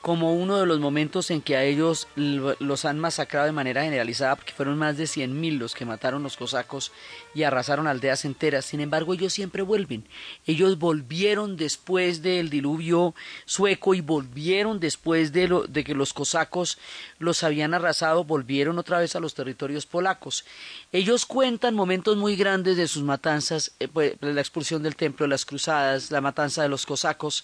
[0.06, 4.36] como uno de los momentos en que a ellos los han masacrado de manera generalizada,
[4.36, 6.92] porque fueron más de 100.000 los que mataron los cosacos
[7.34, 8.66] y arrasaron aldeas enteras.
[8.66, 10.08] Sin embargo, ellos siempre vuelven.
[10.46, 13.16] Ellos volvieron después del diluvio
[13.46, 16.78] sueco y volvieron después de, lo- de que los cosacos
[17.18, 20.46] los habían arrasado, volvieron otra vez a los territorios polacos.
[20.92, 25.46] Ellos cuentan momentos muy grandes de sus matanzas, eh, pues, la expulsión del templo, las
[25.46, 27.44] cruzadas, la matanza de los cosacos.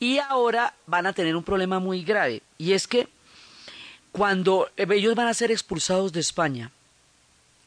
[0.00, 3.08] Y ahora van a tener un problema muy grave, y es que
[4.12, 6.72] cuando eh, ellos van a ser expulsados de España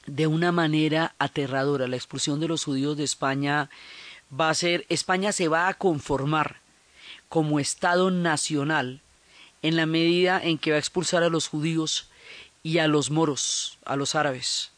[0.07, 3.69] de una manera aterradora, la expulsión de los judíos de España
[4.37, 6.57] va a ser, España se va a conformar
[7.29, 9.01] como Estado nacional
[9.61, 12.09] en la medida en que va a expulsar a los judíos
[12.63, 14.71] y a los moros, a los árabes.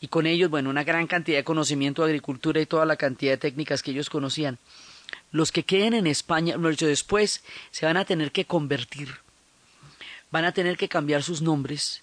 [0.00, 3.32] Y con ellos, bueno, una gran cantidad de conocimiento de agricultura y toda la cantidad
[3.32, 4.58] de técnicas que ellos conocían.
[5.32, 9.16] Los que queden en España, después, se van a tener que convertir,
[10.30, 12.02] van a tener que cambiar sus nombres.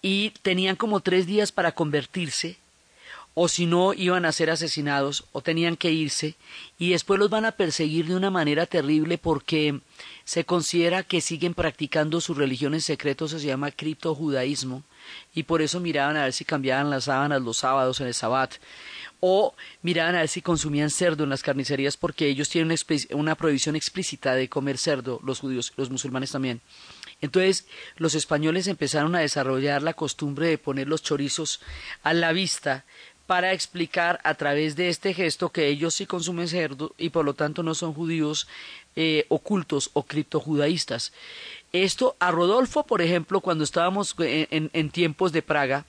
[0.00, 2.58] Y tenían como tres días para convertirse
[3.34, 6.36] o si no iban a ser asesinados o tenían que irse.
[6.78, 9.80] Y después los van a perseguir de una manera terrible porque
[10.24, 14.84] se considera que siguen practicando sus religiones secretos, se llama criptojudaísmo.
[15.34, 18.54] Y por eso miraban a ver si cambiaban las sábanas los sábados en el sabbat
[19.26, 22.76] o miraban a ver si consumían cerdo en las carnicerías porque ellos tienen
[23.12, 26.60] una, prohibición explícita de comer cerdo, los judíos, los musulmanes también.
[27.22, 31.62] Entonces los españoles empezaron a desarrollar la costumbre de poner los chorizos
[32.02, 32.84] a la vista
[33.26, 37.32] para explicar a través de este gesto que ellos sí consumen cerdo y por lo
[37.32, 38.46] tanto no son judíos
[38.94, 41.14] eh, ocultos o criptojudaístas.
[41.72, 45.86] Esto a Rodolfo, por ejemplo, cuando estábamos en- en tiempos de Praga,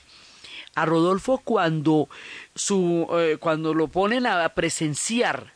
[0.75, 2.09] a Rodolfo cuando
[2.53, 5.53] su eh, cuando lo ponen a presenciar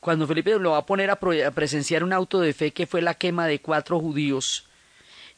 [0.00, 3.14] cuando Felipe lo va a poner a, presenciar un auto de fe que fue la
[3.14, 4.64] quema de cuatro judíos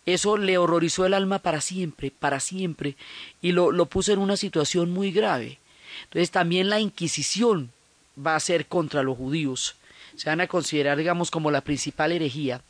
[0.04, 2.96] eso le horrorizó el alma para siempre, para siempre,
[3.40, 5.58] y lo, lo puso en una situación muy grave.
[6.04, 7.70] Entonces también la Inquisición
[8.18, 9.76] va a ser contra los judíos.
[10.16, 12.62] Se van a considerar, digamos, como la principal herejía.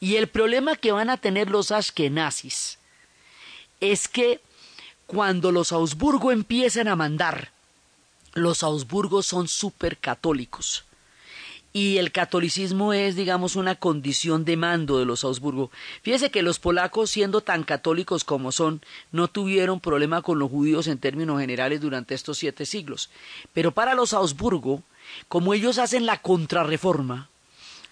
[0.00, 2.78] Y el problema que van a tener los ashkenazis
[3.80, 4.40] es que
[5.06, 7.50] cuando los Augsburgo empiezan a mandar,
[8.34, 10.84] los Augsburgos son súper católicos.
[11.72, 15.70] Y el catolicismo es, digamos, una condición de mando de los Augsburgo.
[16.02, 18.80] Fíjese que los polacos, siendo tan católicos como son,
[19.12, 23.10] no tuvieron problema con los judíos en términos generales durante estos siete siglos.
[23.52, 24.82] Pero para los Augsburgo,
[25.28, 27.28] como ellos hacen la contrarreforma,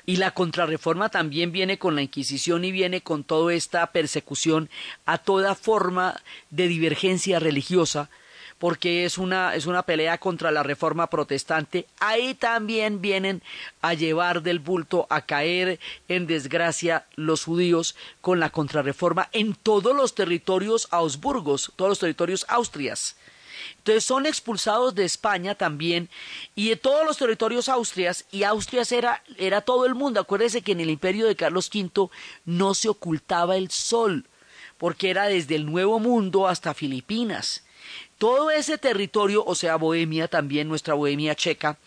[0.07, 4.69] y la contrarreforma también viene con la Inquisición y viene con toda esta persecución
[5.07, 8.11] a toda forma de divergencia religiosa,
[8.59, 11.87] porque es una, es una pelea contra la reforma protestante.
[12.01, 13.43] Ahí también vienen
[13.81, 19.97] a llevar del bulto, a caer en desgracia los judíos con la contrarreforma en todos
[19.97, 23.17] los territorios Augsburgos, todos los territorios Austrias.
[23.79, 26.09] Entonces son expulsados de España también
[26.55, 30.21] y de todos los territorios austrias, y Austrias era, era todo el mundo.
[30.21, 32.11] Acuérdese que en el imperio de Carlos V
[32.45, 34.27] no se ocultaba el sol,
[34.79, 37.65] porque era desde el Nuevo Mundo hasta Filipinas.
[38.19, 41.79] Todo ese territorio, o sea, Bohemia también, nuestra Bohemia checa,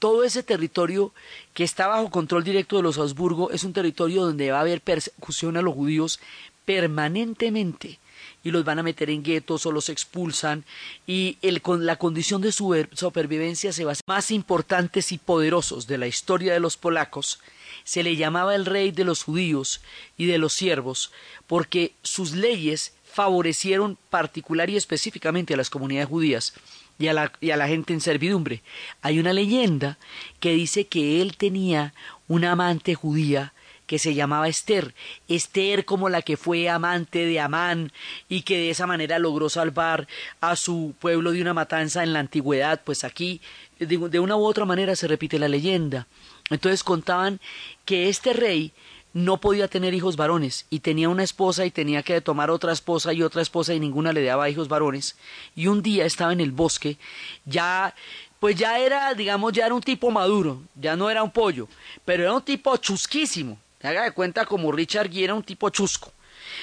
[0.00, 1.12] todo ese territorio
[1.54, 4.80] que está bajo control directo de los Habsburgo es un territorio donde va a haber
[4.80, 6.20] persecución a los judíos
[6.64, 7.99] permanentemente.
[8.42, 10.64] Y los van a meter en guetos o los expulsan
[11.06, 15.86] y el, con la condición de su supervivencia se va a más importantes y poderosos
[15.86, 17.40] de la historia de los polacos
[17.84, 19.80] se le llamaba el rey de los judíos
[20.16, 21.12] y de los siervos
[21.46, 26.54] porque sus leyes favorecieron particular y específicamente a las comunidades judías
[26.98, 28.62] y a, la, y a la gente en servidumbre.
[29.00, 29.98] Hay una leyenda
[30.38, 31.94] que dice que él tenía
[32.28, 33.52] una amante judía
[33.90, 34.94] que se llamaba Esther,
[35.26, 37.90] Esther como la que fue amante de Amán
[38.28, 40.06] y que de esa manera logró salvar
[40.40, 43.40] a su pueblo de una matanza en la antigüedad, pues aquí
[43.80, 46.06] de una u otra manera se repite la leyenda.
[46.50, 47.40] Entonces contaban
[47.84, 48.72] que este rey
[49.12, 53.12] no podía tener hijos varones y tenía una esposa y tenía que tomar otra esposa
[53.12, 55.16] y otra esposa y ninguna le daba hijos varones.
[55.56, 56.96] Y un día estaba en el bosque
[57.44, 57.92] ya
[58.38, 61.66] pues ya era digamos ya era un tipo maduro ya no era un pollo
[62.04, 66.12] pero era un tipo chusquísimo haga de cuenta como Richard Gere era un tipo chusco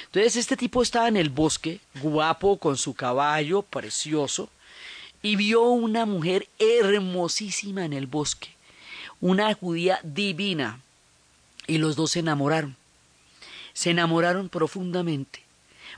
[0.05, 4.49] entonces este tipo estaba en el bosque guapo con su caballo precioso
[5.21, 8.57] y vio una mujer hermosísima en el bosque
[9.19, 10.79] una judía divina
[11.65, 12.75] y los dos se enamoraron.
[13.73, 15.43] Se enamoraron profundamente.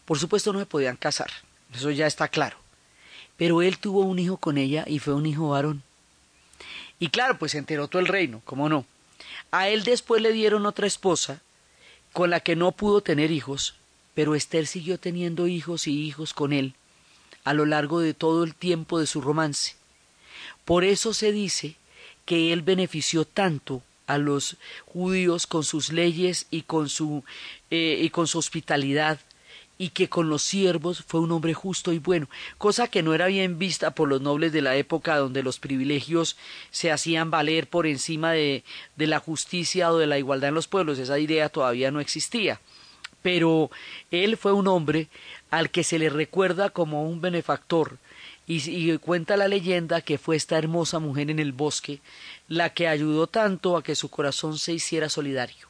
[0.06, 1.30] Por supuesto no se podían casar,
[1.74, 2.58] eso ya está claro.
[3.38, 5.84] Pero él tuvo un hijo con ella y fue un hijo varón.
[7.00, 8.86] Y claro, pues se enteró todo el reino, ¿cómo no?
[9.52, 11.42] A él después le dieron otra esposa
[12.14, 13.76] con la que no pudo tener hijos,
[14.14, 16.74] pero Esther siguió teniendo hijos y hijos con él
[17.44, 19.76] a lo largo de todo el tiempo de su romance.
[20.66, 21.76] Por eso se dice
[22.26, 27.24] que él benefició tanto a los judíos con sus leyes y con su,
[27.70, 29.20] eh, y con su hospitalidad
[29.80, 33.26] y que con los siervos fue un hombre justo y bueno, cosa que no era
[33.26, 36.38] bien vista por los nobles de la época donde los privilegios
[36.70, 38.64] se hacían valer por encima de,
[38.98, 42.60] de la justicia o de la igualdad en los pueblos, esa idea todavía no existía.
[43.22, 43.72] Pero
[44.12, 45.08] él fue un hombre
[45.50, 47.98] al que se le recuerda como un benefactor,
[48.50, 52.02] y, cuenta la leyenda que fue esta hermosa mujer en el bosque
[52.48, 55.68] la que ayudó tanto a que su corazón se hiciera solidario.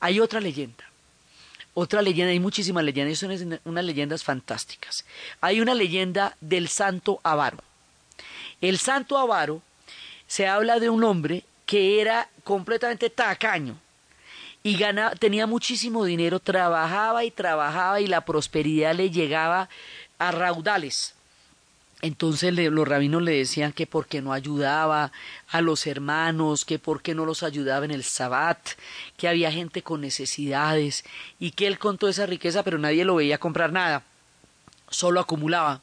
[0.00, 0.89] Hay otra leyenda,
[1.74, 5.04] otra leyenda, hay muchísimas leyendas, son unas leyendas fantásticas.
[5.40, 7.58] Hay una leyenda del santo Avaro.
[8.60, 9.62] El santo Avaro
[10.26, 13.78] se habla de un hombre que era completamente tacaño
[14.62, 19.68] y ganaba, tenía muchísimo dinero, trabajaba y trabajaba y la prosperidad le llegaba
[20.18, 21.14] a raudales.
[22.02, 25.12] Entonces los rabinos le decían que por qué no ayudaba
[25.48, 28.58] a los hermanos, que por qué no los ayudaba en el sabbat,
[29.18, 31.04] que había gente con necesidades
[31.38, 34.02] y que él contó esa riqueza pero nadie lo veía comprar nada,
[34.88, 35.82] solo acumulaba.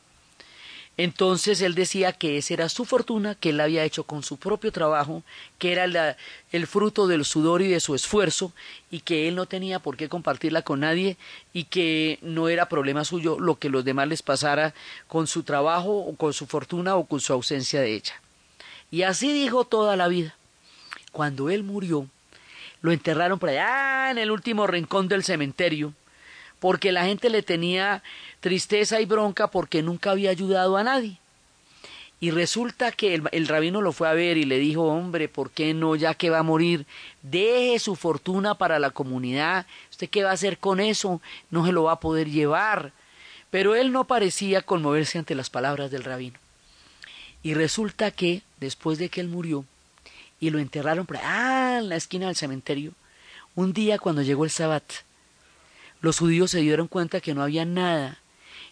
[0.98, 4.72] Entonces él decía que esa era su fortuna, que él había hecho con su propio
[4.72, 5.22] trabajo,
[5.60, 6.18] que era
[6.52, 8.52] el fruto del sudor y de su esfuerzo,
[8.90, 11.16] y que él no tenía por qué compartirla con nadie,
[11.54, 14.74] y que no era problema suyo lo que los demás les pasara
[15.08, 18.20] con su trabajo, o con su fortuna, o con su ausencia de ella.
[18.90, 20.36] Y así dijo toda la vida.
[21.12, 22.08] Cuando él murió,
[22.82, 25.94] lo enterraron por allá en el último rincón del cementerio,
[26.60, 28.04] porque la gente le tenía
[28.40, 31.20] tristeza y bronca porque nunca había ayudado a nadie.
[32.20, 35.76] Y resulta que el, rabino lo fue a ver y le dijo, hombre, ¿por qué
[35.76, 36.88] no, ya que va a morir,
[37.22, 39.68] deje su fortuna para la comunidad?
[39.92, 41.22] ¿Usted qué va a hacer con eso?
[41.52, 42.92] No se lo va a poder llevar.
[43.52, 46.40] Pero él no parecía conmoverse ante las palabras del rabino.
[47.44, 49.64] Y resulta que, después de que él murió,
[50.40, 52.94] y lo enterraron por ah, en la esquina del cementerio,
[53.56, 54.84] un día cuando llegó el sabbat,
[56.02, 58.20] los judíos se dieron cuenta que no había nada,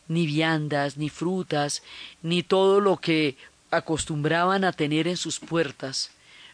[0.08, 1.84] ni viandas, ni frutas,
[2.22, 3.38] ni todo lo que
[3.72, 6.12] acostumbraban a tener en sus puertas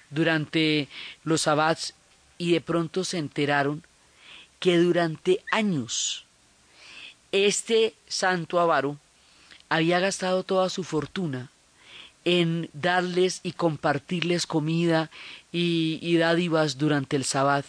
[0.10, 0.88] durante
[1.24, 1.94] los sabbats
[2.38, 3.84] y de pronto se enteraron
[4.60, 6.26] que durante años
[7.32, 8.98] este santo avaro
[9.70, 11.50] había gastado toda su fortuna
[12.26, 15.10] en darles y compartirles comida
[15.52, 17.66] y, dádivas durante el sabbat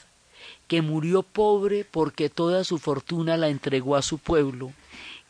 [0.69, 4.73] que murió pobre porque toda su fortuna la entregó a su pueblo,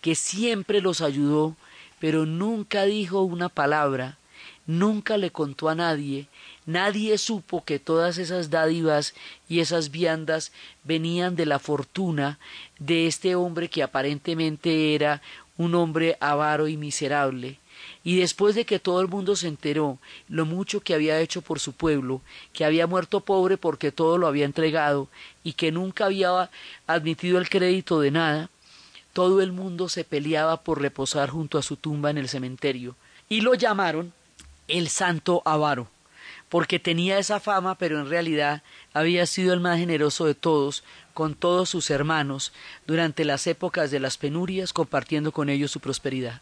[0.01, 1.57] que siempre los ayudó,
[1.99, 4.19] pero nunca dijo una palabra,
[4.67, 6.29] nunca le contó a nadie,
[6.67, 9.15] nadie supo que todas esas dádivas
[9.49, 10.53] y esas viandas
[10.85, 12.39] venían de la fortuna
[12.79, 15.23] de este hombre que aparentemente era
[15.57, 17.59] un hombre avaro y miserable,
[18.05, 19.99] y después de que todo el mundo se enteró
[20.29, 22.21] lo mucho que había hecho por su pueblo,
[22.53, 25.09] que había muerto pobre porque todo lo había entregado
[25.45, 26.51] y que nunca había
[26.87, 28.51] admitido el crédito de nada,
[29.13, 32.97] todo el mundo se peleaba por reposar junto a su tumba en el cementerio
[33.29, 34.13] y lo llamaron
[34.69, 35.89] el Santo Avaro,
[36.49, 40.83] porque tenía esa fama, pero en realidad había sido el más generoso de todos,
[41.15, 42.53] con todos sus hermanos
[42.87, 46.41] durante las épocas de las penurias, compartiendo con ellos su prosperidad.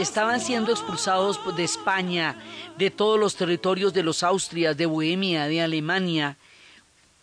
[0.00, 2.36] Estaban siendo expulsados de España,
[2.78, 6.36] de todos los territorios de los Austrias, de Bohemia, de Alemania,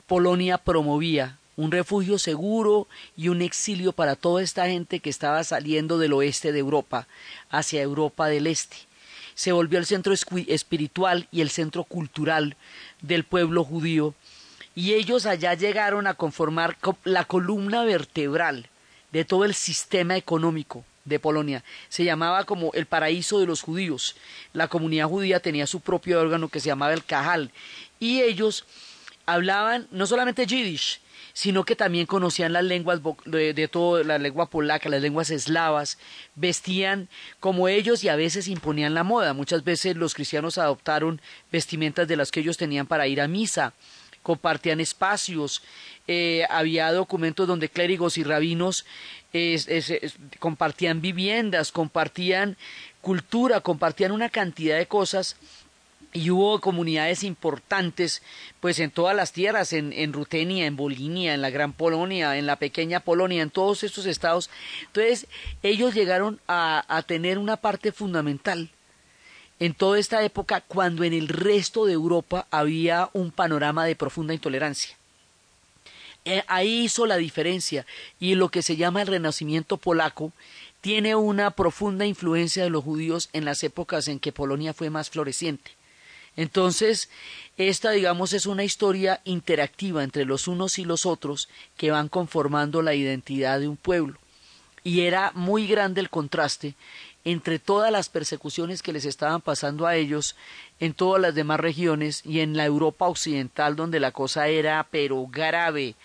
[0.05, 5.97] Polonia promovía un refugio seguro y un exilio para toda esta gente que estaba saliendo
[5.97, 7.07] del oeste de Europa
[7.49, 8.78] hacia Europa del Este.
[9.34, 12.55] Se volvió el centro espiritual y el centro cultural
[13.01, 14.13] del pueblo judío.
[14.75, 18.69] Y ellos allá llegaron a conformar la columna vertebral
[19.11, 21.64] de todo el sistema económico de Polonia.
[21.89, 24.16] Se llamaba como el paraíso de los judíos.
[24.53, 27.51] La comunidad judía tenía su propio órgano que se llamaba el Cajal.
[27.99, 28.66] Y ellos
[29.26, 31.01] hablaban no solamente yiddish,
[31.34, 35.97] sino que también conocían las lenguas de, de todo, la lengua polaca, las lenguas eslavas,
[36.36, 39.34] vestían como ellos y a veces imponían la moda.
[39.34, 43.74] Muchas veces los cristianos adoptaron vestimentas de las que ellos tenían para ir a misa
[44.28, 45.62] compartían espacios,
[46.05, 48.86] eh, había documentos donde clérigos y rabinos
[50.39, 52.57] compartían viviendas, compartían
[53.01, 55.35] cultura, compartían una cantidad de cosas
[56.13, 58.21] y hubo comunidades importantes
[58.59, 62.45] pues en todas las tierras, en, en Rutenia, en Bolinia, en la Gran Polonia, en
[62.45, 64.49] la pequeña Polonia, en todos estos estados.
[64.88, 65.27] Entonces
[65.63, 68.69] ellos llegaron a tener una parte fundamental
[69.59, 74.33] en toda esta época cuando en el resto de Europa había un panorama de profunda
[74.33, 74.96] intolerancia.
[76.30, 77.86] Eh, ahí hizo la diferencia
[78.19, 80.34] y lo que se llama el renacimiento polaco
[80.82, 85.09] tiene una profunda influencia de los judíos en las épocas en que Polonia fue más
[85.09, 85.71] floreciente.
[86.36, 87.09] Entonces,
[87.55, 91.47] esta, digamos, es una historia interactiva entre los unos y los otros
[91.78, 94.19] que van conformando la identidad de un pueblo.
[94.84, 96.75] Y era muy grande el contraste
[97.28, 100.38] entre todas las persecuciones que les estaban pasando a ellos
[100.80, 105.28] en todas las demás regiones y en la Europa occidental donde la cosa era pero
[105.28, 105.95] grave,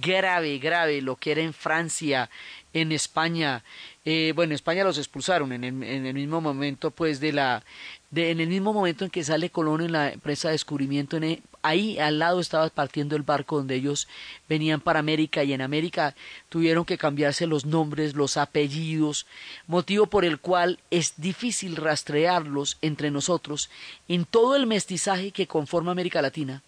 [0.00, 2.30] grave, grave, lo que era en Francia,
[2.72, 3.62] en España,
[4.04, 7.62] eh, bueno, en España los expulsaron en el, mismo momento, pues, de la,
[8.14, 11.98] en el mismo momento en que sale Colón en la empresa de descubrimiento, en, ahí
[11.98, 14.08] al lado estaba partiendo el barco donde ellos
[14.48, 16.14] venían para América y en América
[16.48, 19.26] tuvieron que cambiarse los nombres, los apellidos,
[19.66, 23.70] motivo por el cual es difícil rastrearlos entre nosotros
[24.08, 26.62] en todo el mestizaje que conforma América Latina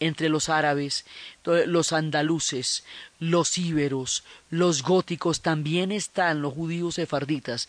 [0.00, 1.04] entre los árabes,
[1.44, 2.84] los andaluces,
[3.18, 7.68] los íberos, los góticos, también están los judíos sefarditas,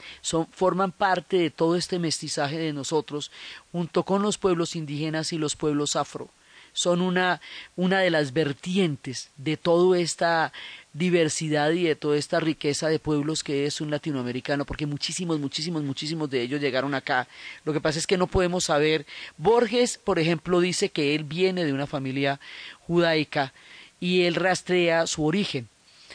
[0.52, 3.32] forman parte de todo este mestizaje de nosotros,
[3.72, 6.30] junto con los pueblos indígenas y los pueblos afro.
[6.74, 7.40] Son una,
[7.78, 10.52] una de las vertientes de toda esta
[10.96, 15.84] diversidad y de toda esta riqueza de pueblos que es un latinoamericano, porque muchísimos, muchísimos,
[15.84, 17.28] muchísimos de ellos llegaron acá.
[17.66, 19.06] Lo que pasa es que no podemos saber.
[19.38, 22.40] Borges, por ejemplo, dice que él viene de una familia
[22.88, 23.52] judaica
[24.00, 25.68] y él rastrea su origen.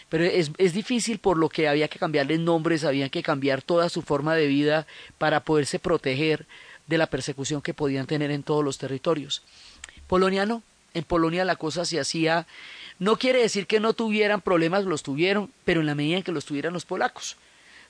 [0.08, 3.90] Pero es, es difícil por lo que había que cambiarle nombres, había que cambiar toda
[3.90, 4.86] su forma de vida
[5.18, 6.46] para poderse proteger
[6.86, 9.42] de la persecución que podían tener en todos los territorios.
[10.06, 10.62] Polonia no.
[10.94, 12.46] En Polonia la cosa se hacía
[13.00, 16.32] No quiere decir que no tuvieran problemas, los tuvieron, pero en la medida en que
[16.32, 17.36] los tuvieran los polacos.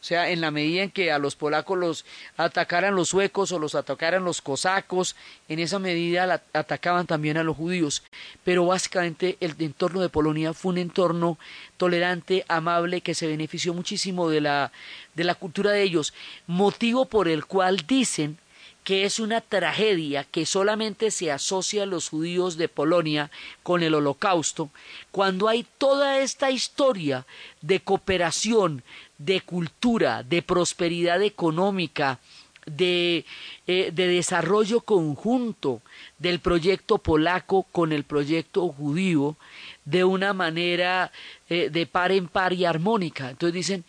[0.00, 2.04] O sea, en la medida en que a los polacos los
[2.36, 5.16] atacaran los suecos o los atacaran los cosacos,
[5.48, 8.04] en esa medida atacaban también a los judíos.
[8.44, 11.38] Pero básicamente el entorno de Polonia fue un entorno
[11.76, 14.72] tolerante, amable, que se benefició muchísimo de la,
[15.16, 16.14] de la cultura de ellos,
[16.46, 18.38] motivo por el cual dicen
[18.84, 23.30] que es una tragedia que solamente se asocia a los judíos de Polonia
[23.62, 24.70] con el holocausto,
[25.10, 27.26] cuando hay toda esta historia
[27.60, 28.82] de cooperación,
[29.18, 32.18] de cultura, de prosperidad económica,
[32.66, 33.24] de,
[33.66, 35.82] eh, de, desarrollo conjunto
[36.18, 39.36] del proyecto polaco con el proyecto judío
[39.84, 41.10] de una manera
[41.48, 43.30] eh, de par en par y armónica.
[43.30, 43.84] Entonces dicen,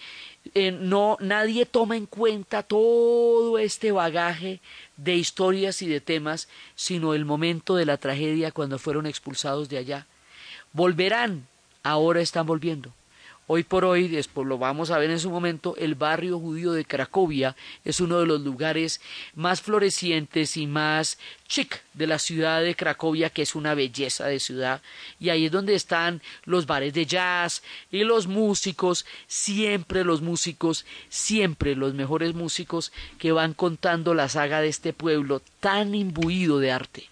[0.53, 4.59] eh, no, nadie toma en cuenta todo este bagaje
[4.97, 9.77] de historias y de temas, sino el momento de la tragedia cuando fueron expulsados de
[9.77, 10.07] allá.
[10.73, 11.47] Volverán,
[11.83, 12.93] ahora están volviendo.
[13.53, 16.85] Hoy por hoy, después lo vamos a ver en su momento, el barrio judío de
[16.85, 19.01] Cracovia es uno de los lugares
[19.35, 21.17] más florecientes y más
[21.49, 24.81] chic de la ciudad de Cracovia, que es una belleza de ciudad.
[25.19, 30.85] Y ahí es donde están los bares de jazz y los músicos, siempre los músicos,
[31.09, 36.71] siempre los mejores músicos que van contando la saga de este pueblo tan imbuido de
[36.71, 37.10] arte.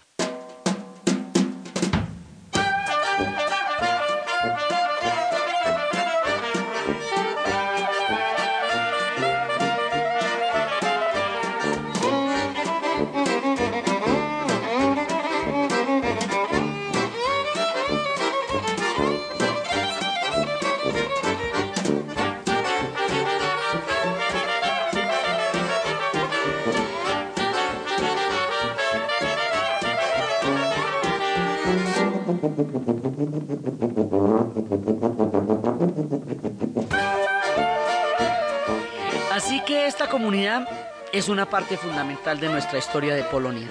[39.32, 40.68] Así que esta comunidad
[41.12, 43.68] es una parte fundamental de nuestra historia de Polonia.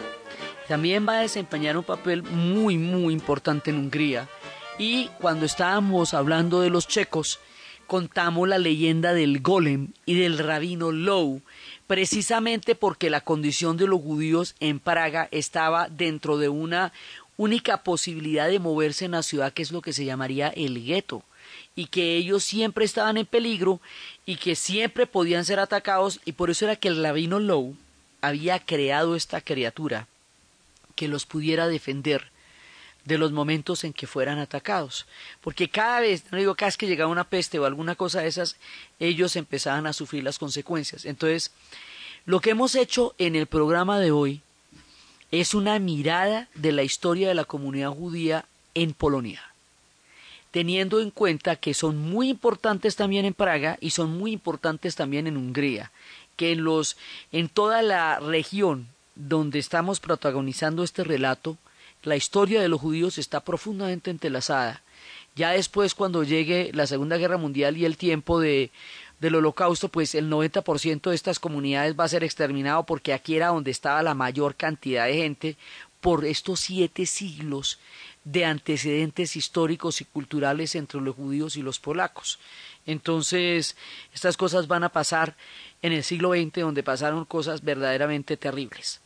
[0.67, 4.27] También va a desempeñar un papel muy, muy importante en Hungría.
[4.77, 7.39] Y cuando estábamos hablando de los checos,
[7.87, 11.41] contamos la leyenda del golem y del rabino Low,
[11.87, 16.93] precisamente porque la condición de los judíos en Praga estaba dentro de una
[17.39, 21.23] única posibilidad de moverse en la ciudad, que es lo que se llamaría el gueto,
[21.73, 23.79] y que ellos siempre estaban en peligro
[24.25, 27.77] y que siempre podían ser atacados, y por eso era que el rabino Low
[28.19, 30.07] había creado esta criatura
[30.95, 32.29] que los pudiera defender
[33.05, 35.05] de los momentos en que fueran atacados.
[35.39, 38.27] Porque cada vez, no digo cada vez que llegaba una peste o alguna cosa de
[38.27, 38.57] esas,
[38.99, 41.05] ellos empezaban a sufrir las consecuencias.
[41.05, 41.53] Entonces,
[42.25, 44.41] lo que hemos hecho en el programa de hoy
[45.31, 49.41] es una mirada de la historia de la comunidad judía en Polonia,
[50.51, 55.27] teniendo en cuenta que son muy importantes también en Praga y son muy importantes también
[55.27, 55.91] en Hungría,
[56.35, 56.97] que en los
[57.31, 61.57] en toda la región donde estamos protagonizando este relato,
[62.03, 64.81] la historia de los judíos está profundamente entrelazada.
[65.35, 68.71] Ya después, cuando llegue la Segunda Guerra Mundial y el tiempo de
[69.19, 73.47] del holocausto, pues el 90% de estas comunidades va a ser exterminado porque aquí era
[73.47, 75.57] donde estaba la mayor cantidad de gente
[76.01, 77.79] por estos siete siglos
[78.23, 82.39] de antecedentes históricos y culturales entre los judíos y los polacos.
[82.85, 83.75] Entonces,
[84.13, 85.35] estas cosas van a pasar
[85.81, 89.01] en el siglo XX, donde pasaron cosas verdaderamente terribles.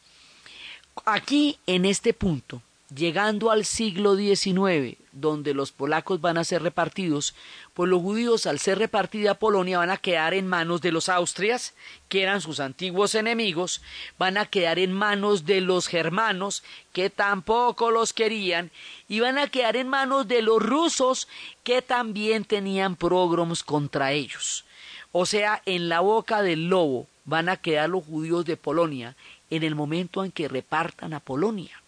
[1.06, 7.34] Aquí, en este punto, llegando al siglo XIX, donde los polacos van a ser repartidos,
[7.74, 11.74] pues los judíos al ser repartida Polonia van a quedar en manos de los austrias,
[12.10, 13.82] que eran sus antiguos enemigos,
[14.18, 18.72] van a quedar en manos de los germanos, que tampoco los querían,
[19.08, 21.28] y van a quedar en manos de los rusos,
[21.64, 24.66] que también tenían pogroms contra ellos.
[25.12, 29.16] O sea, en la boca del lobo van a quedar los judíos de Polonia
[29.50, 31.83] en el momento en que repartan a Polonia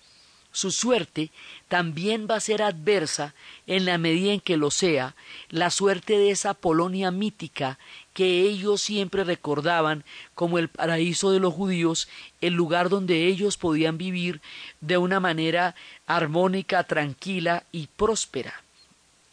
[0.55, 1.31] su suerte
[1.67, 3.33] también va a ser adversa
[3.67, 5.13] en la medida en que lo sea
[5.49, 7.77] la suerte de esa Polonia mítica
[8.13, 12.07] que ellos siempre recordaban como el paraíso de los judíos,
[12.39, 14.39] el lugar donde ellos podían vivir
[14.79, 15.75] de una manera
[16.07, 18.63] armónica, tranquila y próspera.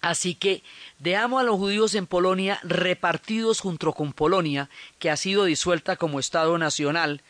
[0.00, 0.64] Así que
[0.98, 4.68] dejamos a los judíos en Polonia repartidos junto con Polonia,
[4.98, 7.22] que ha sido disuelta como Estado nacional,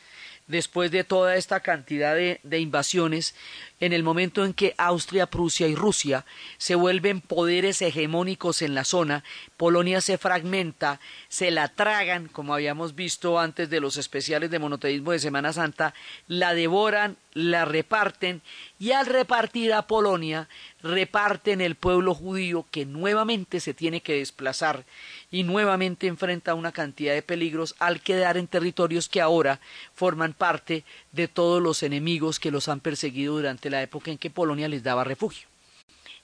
[0.46, 3.34] después de toda esta cantidad de, invasiones
[3.80, 6.24] en el momento en que Austria, Prusia y Rusia
[6.58, 9.24] se vuelven poderes hegemónicos en la zona,
[9.56, 15.12] Polonia se fragmenta, se la tragan, como habíamos visto antes de los especiales de monoteísmo
[15.12, 15.94] de Semana Santa,
[16.28, 18.42] la devoran, la reparten
[18.78, 20.48] y al repartir a Polonia
[20.82, 24.84] reparten el pueblo judío que nuevamente se tiene que desplazar
[25.32, 29.58] y nuevamente enfrenta una cantidad de peligros al quedar en territorios que ahora
[29.94, 34.30] forman parte de todos los enemigos que los han perseguido durante la época en que
[34.30, 35.48] Polonia les daba refugio.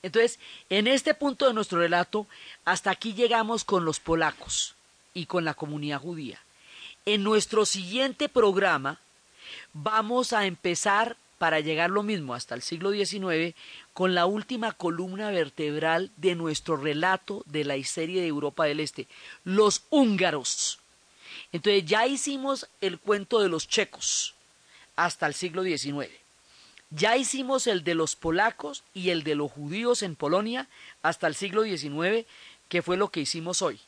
[0.03, 0.39] Entonces,
[0.69, 2.27] en este punto de nuestro relato,
[2.65, 4.77] hasta aquí llegamos con los polacos
[5.15, 6.39] y con la comunidad judía.
[7.07, 9.01] En nuestro siguiente programa
[9.73, 13.55] vamos a empezar para llegar lo mismo hasta el siglo XIX
[13.99, 19.09] con la última columna vertebral de nuestro relato de la serie de Europa del Este,
[19.43, 20.79] los húngaros.
[21.51, 24.37] Entonces ya hicimos el cuento de los checos
[24.95, 26.13] hasta el siglo XIX.
[26.91, 30.69] Ya hicimos el de los polacos y el de los judíos en Polonia
[31.03, 32.25] hasta el siglo XIX,
[32.69, 33.81] que fue lo que hicimos hoy.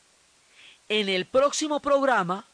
[0.89, 2.47] En el próximo programa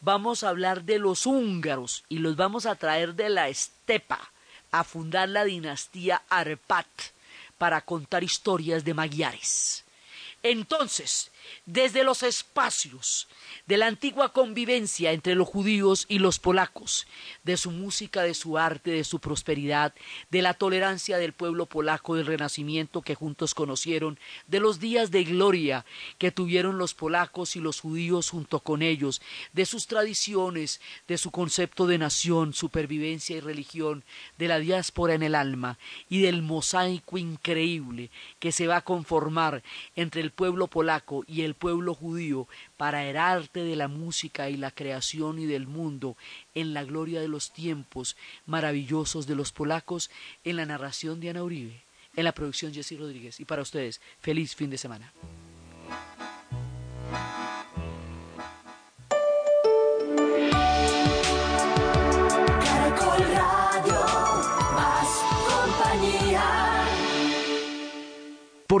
[0.00, 4.32] vamos a hablar de los húngaros y los vamos a traer de la estepa
[4.78, 6.86] a fundar la dinastía Arpat
[7.58, 9.84] para contar historias de magiares.
[10.42, 11.30] Entonces,
[11.66, 13.28] desde los espacios
[13.66, 17.06] de la antigua convivencia entre los judíos y los polacos,
[17.42, 19.94] de su música, de su arte, de su prosperidad,
[20.30, 25.24] de la tolerancia del pueblo polaco del Renacimiento que juntos conocieron, de los días de
[25.24, 25.84] gloria
[26.18, 29.22] que tuvieron los polacos y los judíos junto con ellos,
[29.52, 34.04] de sus tradiciones, de su concepto de nación, supervivencia y religión,
[34.38, 35.78] de la diáspora en el alma
[36.08, 39.62] y del mosaico increíble que se va a conformar
[39.96, 44.56] entre el pueblo polaco y el pueblo judío para el arte de la música y
[44.56, 46.16] la creación y del mundo
[46.54, 48.16] en la gloria de los tiempos
[48.46, 50.10] maravillosos de los polacos
[50.44, 51.82] en la narración de Ana Uribe,
[52.16, 53.40] en la producción Jessy Rodríguez.
[53.40, 55.12] Y para ustedes, feliz fin de semana.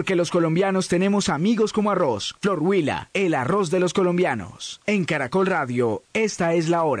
[0.04, 2.34] Porque los colombianos tenemos amigos como arroz.
[2.42, 4.82] Flor Huila, el arroz de los colombianos.
[4.84, 6.92] En Caracol Radio, esta es la hora.